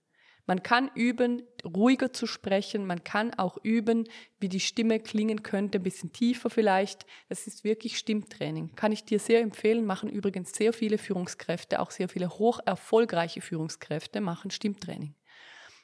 Man 0.47 0.63
kann 0.65 0.91
üben, 0.97 1.43
ruhiger 1.65 2.13
zu 2.13 2.27
sprechen. 2.27 2.87
Man 2.87 3.05
kann 3.05 3.35
auch 3.35 3.59
üben, 3.63 4.09
wie 4.39 4.49
die 4.49 4.61
Stimme 4.61 5.01
klingen 5.01 5.43
könnte, 5.43 5.79
ein 5.79 5.83
bisschen 5.83 6.13
tiefer 6.13 6.51
vielleicht. 6.51 7.07
Das 7.29 7.47
ist 7.47 7.65
wirklich 7.65 7.99
Stimmtraining. 7.99 8.75
Kann 8.75 8.93
ich 8.93 9.05
dir 9.05 9.19
sehr 9.19 9.41
empfehlen. 9.41 9.85
Machen 9.85 10.09
übrigens 10.09 10.53
sehr 10.53 10.73
viele 10.73 10.99
Führungskräfte, 10.99 11.81
auch 11.81 11.91
sehr 11.91 12.09
viele 12.09 12.29
hoch 12.29 12.61
erfolgreiche 12.65 13.41
Führungskräfte 13.41 14.21
machen 14.21 14.51
Stimmtraining. 14.51 15.15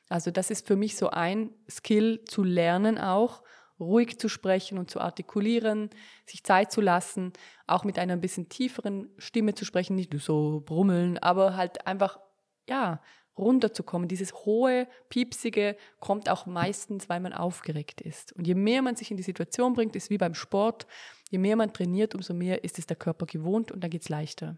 Also 0.08 0.30
das 0.30 0.50
ist 0.50 0.66
für 0.66 0.76
mich 0.76 0.96
so 0.96 1.10
ein 1.10 1.50
Skill 1.68 2.24
zu 2.24 2.44
lernen 2.44 2.98
auch, 2.98 3.42
ruhig 3.80 4.18
zu 4.18 4.28
sprechen 4.28 4.78
und 4.78 4.90
zu 4.90 5.00
artikulieren, 5.00 5.90
sich 6.24 6.44
Zeit 6.44 6.72
zu 6.72 6.80
lassen, 6.80 7.32
auch 7.66 7.84
mit 7.84 7.98
einer 7.98 8.14
ein 8.14 8.20
bisschen 8.20 8.48
tieferen 8.48 9.10
Stimme 9.18 9.54
zu 9.54 9.64
sprechen, 9.64 9.96
nicht 9.96 10.12
nur 10.12 10.22
so 10.22 10.62
brummeln, 10.64 11.18
aber 11.18 11.56
halt 11.56 11.86
einfach 11.86 12.20
ja, 12.68 13.00
runterzukommen. 13.38 14.08
Dieses 14.08 14.32
hohe, 14.34 14.88
piepsige 15.08 15.76
kommt 16.00 16.28
auch 16.28 16.46
meistens, 16.46 17.08
weil 17.08 17.20
man 17.20 17.32
aufgeregt 17.32 18.00
ist. 18.00 18.32
Und 18.32 18.46
je 18.46 18.54
mehr 18.54 18.82
man 18.82 18.96
sich 18.96 19.10
in 19.10 19.16
die 19.16 19.22
Situation 19.22 19.74
bringt, 19.74 19.96
ist 19.96 20.10
wie 20.10 20.18
beim 20.18 20.34
Sport, 20.34 20.86
je 21.30 21.38
mehr 21.38 21.56
man 21.56 21.72
trainiert, 21.72 22.14
umso 22.14 22.34
mehr 22.34 22.64
ist 22.64 22.78
es 22.78 22.86
der 22.86 22.96
Körper 22.96 23.26
gewohnt 23.26 23.72
und 23.72 23.82
dann 23.82 23.90
geht 23.90 24.02
es 24.02 24.08
leichter. 24.08 24.56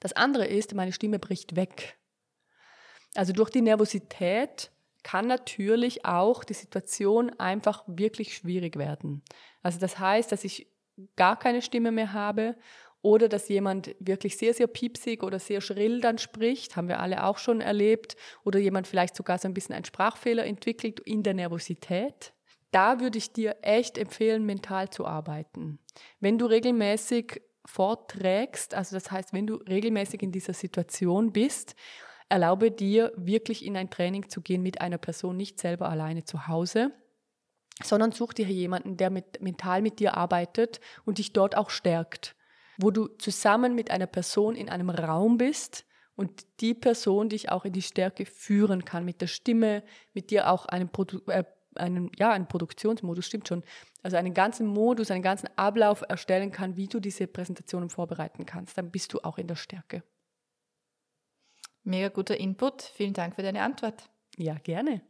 Das 0.00 0.12
andere 0.12 0.46
ist, 0.46 0.74
meine 0.74 0.92
Stimme 0.92 1.18
bricht 1.18 1.56
weg. 1.56 1.98
Also 3.14 3.32
durch 3.32 3.50
die 3.50 3.62
Nervosität 3.62 4.70
kann 5.02 5.26
natürlich 5.26 6.04
auch 6.04 6.44
die 6.44 6.54
Situation 6.54 7.30
einfach 7.38 7.84
wirklich 7.86 8.34
schwierig 8.34 8.76
werden. 8.76 9.22
Also 9.62 9.78
das 9.78 9.98
heißt, 9.98 10.32
dass 10.32 10.44
ich 10.44 10.66
gar 11.14 11.38
keine 11.38 11.62
Stimme 11.62 11.92
mehr 11.92 12.12
habe 12.12 12.56
oder 13.06 13.28
dass 13.28 13.48
jemand 13.48 13.94
wirklich 14.00 14.36
sehr, 14.36 14.52
sehr 14.52 14.66
piepsig 14.66 15.22
oder 15.22 15.38
sehr 15.38 15.60
schrill 15.60 16.00
dann 16.00 16.18
spricht, 16.18 16.74
haben 16.74 16.88
wir 16.88 16.98
alle 16.98 17.22
auch 17.22 17.38
schon 17.38 17.60
erlebt, 17.60 18.16
oder 18.44 18.58
jemand 18.58 18.88
vielleicht 18.88 19.14
sogar 19.14 19.38
so 19.38 19.46
ein 19.46 19.54
bisschen 19.54 19.76
einen 19.76 19.84
Sprachfehler 19.84 20.44
entwickelt 20.44 20.98
in 20.98 21.22
der 21.22 21.34
Nervosität. 21.34 22.32
Da 22.72 22.98
würde 22.98 23.18
ich 23.18 23.32
dir 23.32 23.58
echt 23.62 23.96
empfehlen, 23.96 24.44
mental 24.44 24.90
zu 24.90 25.06
arbeiten. 25.06 25.78
Wenn 26.18 26.36
du 26.36 26.46
regelmäßig 26.46 27.42
vorträgst, 27.64 28.74
also 28.74 28.96
das 28.96 29.08
heißt, 29.12 29.32
wenn 29.32 29.46
du 29.46 29.54
regelmäßig 29.54 30.20
in 30.22 30.32
dieser 30.32 30.52
Situation 30.52 31.32
bist, 31.32 31.76
erlaube 32.28 32.72
dir 32.72 33.12
wirklich 33.14 33.64
in 33.64 33.76
ein 33.76 33.88
Training 33.88 34.28
zu 34.28 34.40
gehen 34.40 34.62
mit 34.62 34.80
einer 34.80 34.98
Person, 34.98 35.36
nicht 35.36 35.60
selber 35.60 35.88
alleine 35.88 36.24
zu 36.24 36.48
Hause, 36.48 36.90
sondern 37.84 38.10
such 38.10 38.32
dir 38.32 38.46
jemanden, 38.46 38.96
der 38.96 39.10
mit, 39.10 39.40
mental 39.40 39.80
mit 39.80 40.00
dir 40.00 40.16
arbeitet 40.16 40.80
und 41.04 41.18
dich 41.18 41.32
dort 41.32 41.56
auch 41.56 41.70
stärkt 41.70 42.35
wo 42.78 42.90
du 42.90 43.06
zusammen 43.06 43.74
mit 43.74 43.90
einer 43.90 44.06
Person 44.06 44.54
in 44.54 44.68
einem 44.68 44.90
Raum 44.90 45.38
bist 45.38 45.86
und 46.14 46.46
die 46.60 46.74
Person 46.74 47.28
dich 47.28 47.50
auch 47.50 47.64
in 47.64 47.72
die 47.72 47.82
Stärke 47.82 48.26
führen 48.26 48.84
kann, 48.84 49.04
mit 49.04 49.20
der 49.20 49.26
Stimme, 49.26 49.82
mit 50.12 50.30
dir 50.30 50.50
auch 50.50 50.66
einen, 50.66 50.88
Produ 50.88 51.20
äh, 51.28 51.44
einen, 51.74 52.10
ja, 52.16 52.32
einen 52.32 52.48
Produktionsmodus, 52.48 53.26
stimmt 53.26 53.48
schon, 53.48 53.62
also 54.02 54.16
einen 54.16 54.34
ganzen 54.34 54.66
Modus, 54.66 55.10
einen 55.10 55.22
ganzen 55.22 55.48
Ablauf 55.56 56.02
erstellen 56.08 56.52
kann, 56.52 56.76
wie 56.76 56.88
du 56.88 57.00
diese 57.00 57.26
Präsentationen 57.26 57.90
vorbereiten 57.90 58.46
kannst. 58.46 58.78
Dann 58.78 58.90
bist 58.90 59.12
du 59.12 59.20
auch 59.20 59.38
in 59.38 59.46
der 59.46 59.56
Stärke. 59.56 60.02
Mega 61.84 62.08
guter 62.08 62.36
Input. 62.36 62.82
Vielen 62.82 63.12
Dank 63.12 63.36
für 63.36 63.42
deine 63.42 63.62
Antwort. 63.62 64.10
Ja, 64.36 64.54
gerne. 64.54 65.02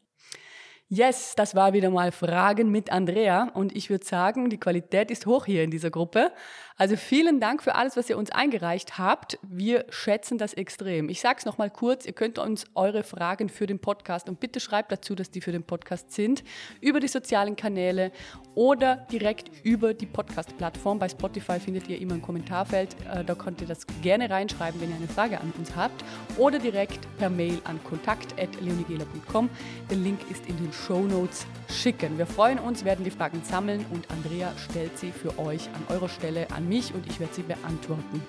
Yes, 0.88 1.34
das 1.34 1.56
war 1.56 1.72
wieder 1.72 1.90
mal 1.90 2.12
Fragen 2.12 2.70
mit 2.70 2.92
Andrea 2.92 3.50
und 3.54 3.74
ich 3.74 3.90
würde 3.90 4.06
sagen, 4.06 4.50
die 4.50 4.60
Qualität 4.60 5.10
ist 5.10 5.26
hoch 5.26 5.44
hier 5.44 5.64
in 5.64 5.72
dieser 5.72 5.90
Gruppe. 5.90 6.30
Also 6.78 6.94
vielen 6.94 7.40
Dank 7.40 7.62
für 7.62 7.74
alles, 7.74 7.96
was 7.96 8.08
ihr 8.08 8.16
uns 8.16 8.30
eingereicht 8.30 8.96
habt. 8.96 9.38
Wir 9.42 9.86
schätzen 9.88 10.38
das 10.38 10.52
extrem. 10.54 11.08
Ich 11.08 11.20
sage 11.20 11.36
es 11.38 11.44
nochmal 11.44 11.70
kurz, 11.70 12.06
ihr 12.06 12.12
könnt 12.12 12.38
uns 12.38 12.66
eure 12.76 13.02
Fragen 13.02 13.48
für 13.48 13.66
den 13.66 13.80
Podcast 13.80 14.28
und 14.28 14.38
bitte 14.38 14.60
schreibt 14.60 14.92
dazu, 14.92 15.16
dass 15.16 15.30
die 15.30 15.40
für 15.40 15.50
den 15.50 15.64
Podcast 15.64 16.12
sind, 16.12 16.44
über 16.80 17.00
die 17.00 17.08
sozialen 17.08 17.56
Kanäle 17.56 18.12
oder 18.54 18.96
direkt 19.10 19.50
über 19.64 19.92
die 19.92 20.06
Podcast-Plattform. 20.06 21.00
Bei 21.00 21.08
Spotify 21.08 21.58
findet 21.58 21.88
ihr 21.88 21.98
immer 21.98 22.14
ein 22.14 22.22
Kommentarfeld, 22.22 22.94
äh, 23.12 23.24
da 23.24 23.34
könnt 23.34 23.60
ihr 23.60 23.66
das 23.66 23.86
gerne 24.02 24.30
reinschreiben, 24.30 24.80
wenn 24.80 24.90
ihr 24.90 24.96
eine 24.96 25.08
Frage 25.08 25.40
an 25.40 25.52
uns 25.58 25.74
habt 25.74 26.04
oder 26.36 26.60
direkt 26.60 27.00
per 27.16 27.30
Mail 27.30 27.58
an 27.64 27.82
kontakt.leonigela.com. 27.82 29.50
Der 29.90 29.96
Link 29.96 30.20
ist 30.30 30.46
in 30.46 30.58
den 30.58 30.72
Show 30.86 31.00
Notes 31.00 31.46
schicken. 31.70 32.18
Wir 32.18 32.26
freuen 32.26 32.58
uns, 32.58 32.84
werden 32.84 33.04
die 33.04 33.10
Fragen 33.10 33.42
sammeln 33.42 33.84
und 33.90 34.10
Andrea 34.10 34.52
stellt 34.56 34.98
sie 34.98 35.12
für 35.12 35.38
euch 35.38 35.68
an 35.68 35.94
eurer 35.94 36.08
Stelle 36.08 36.50
an 36.50 36.68
mich 36.68 36.92
und 36.94 37.06
ich 37.06 37.18
werde 37.18 37.34
sie 37.34 37.42
beantworten. 37.42 38.22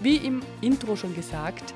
Wie 0.00 0.16
im 0.16 0.42
Intro 0.60 0.96
schon 0.96 1.14
gesagt, 1.14 1.74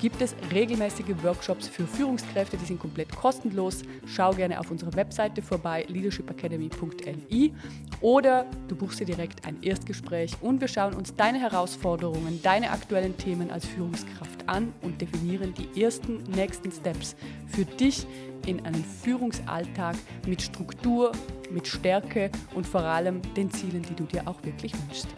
gibt 0.00 0.22
es 0.22 0.34
regelmäßige 0.50 1.14
Workshops 1.22 1.68
für 1.68 1.86
Führungskräfte, 1.86 2.56
die 2.56 2.64
sind 2.64 2.80
komplett 2.80 3.14
kostenlos. 3.14 3.82
Schau 4.06 4.32
gerne 4.32 4.58
auf 4.58 4.70
unserer 4.70 4.94
Webseite 4.94 5.42
vorbei, 5.42 5.84
leadershipacademy.li 5.88 7.52
oder 8.00 8.46
du 8.68 8.76
buchst 8.76 9.00
dir 9.00 9.04
direkt 9.04 9.46
ein 9.46 9.62
Erstgespräch 9.62 10.32
und 10.40 10.60
wir 10.60 10.68
schauen 10.68 10.94
uns 10.94 11.14
deine 11.14 11.38
Herausforderungen, 11.38 12.40
deine 12.42 12.70
aktuellen 12.70 13.16
Themen 13.18 13.50
als 13.50 13.66
Führungskraft 13.66 14.48
an 14.48 14.72
und 14.80 15.00
definieren 15.02 15.52
die 15.52 15.82
ersten 15.82 16.22
nächsten 16.34 16.72
Steps 16.72 17.14
für 17.46 17.66
dich 17.66 18.06
in 18.46 18.64
einen 18.64 18.82
Führungsalltag 18.82 19.96
mit 20.26 20.40
Struktur, 20.40 21.12
mit 21.50 21.66
Stärke 21.66 22.30
und 22.54 22.66
vor 22.66 22.82
allem 22.82 23.20
den 23.34 23.50
Zielen, 23.50 23.82
die 23.82 23.94
du 23.94 24.04
dir 24.04 24.26
auch 24.26 24.42
wirklich 24.44 24.72
wünschst. 24.72 25.08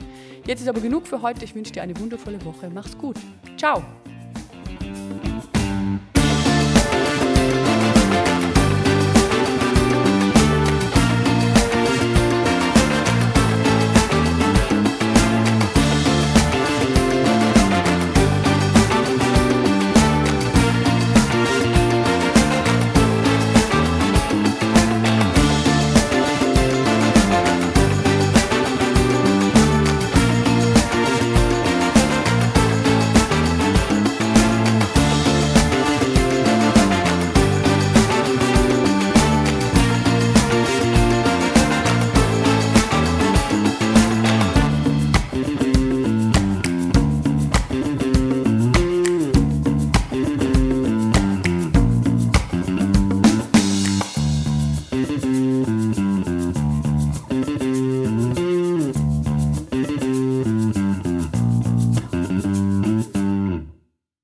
Jetzt 0.44 0.60
ist 0.60 0.68
aber 0.68 0.80
genug 0.80 1.06
für 1.06 1.22
heute. 1.22 1.44
Ich 1.44 1.54
wünsche 1.54 1.70
dir 1.70 1.82
eine 1.82 1.96
wundervolle 2.00 2.44
Woche. 2.44 2.68
Mach's 2.68 2.98
gut. 2.98 3.16
Ciao. 3.56 3.84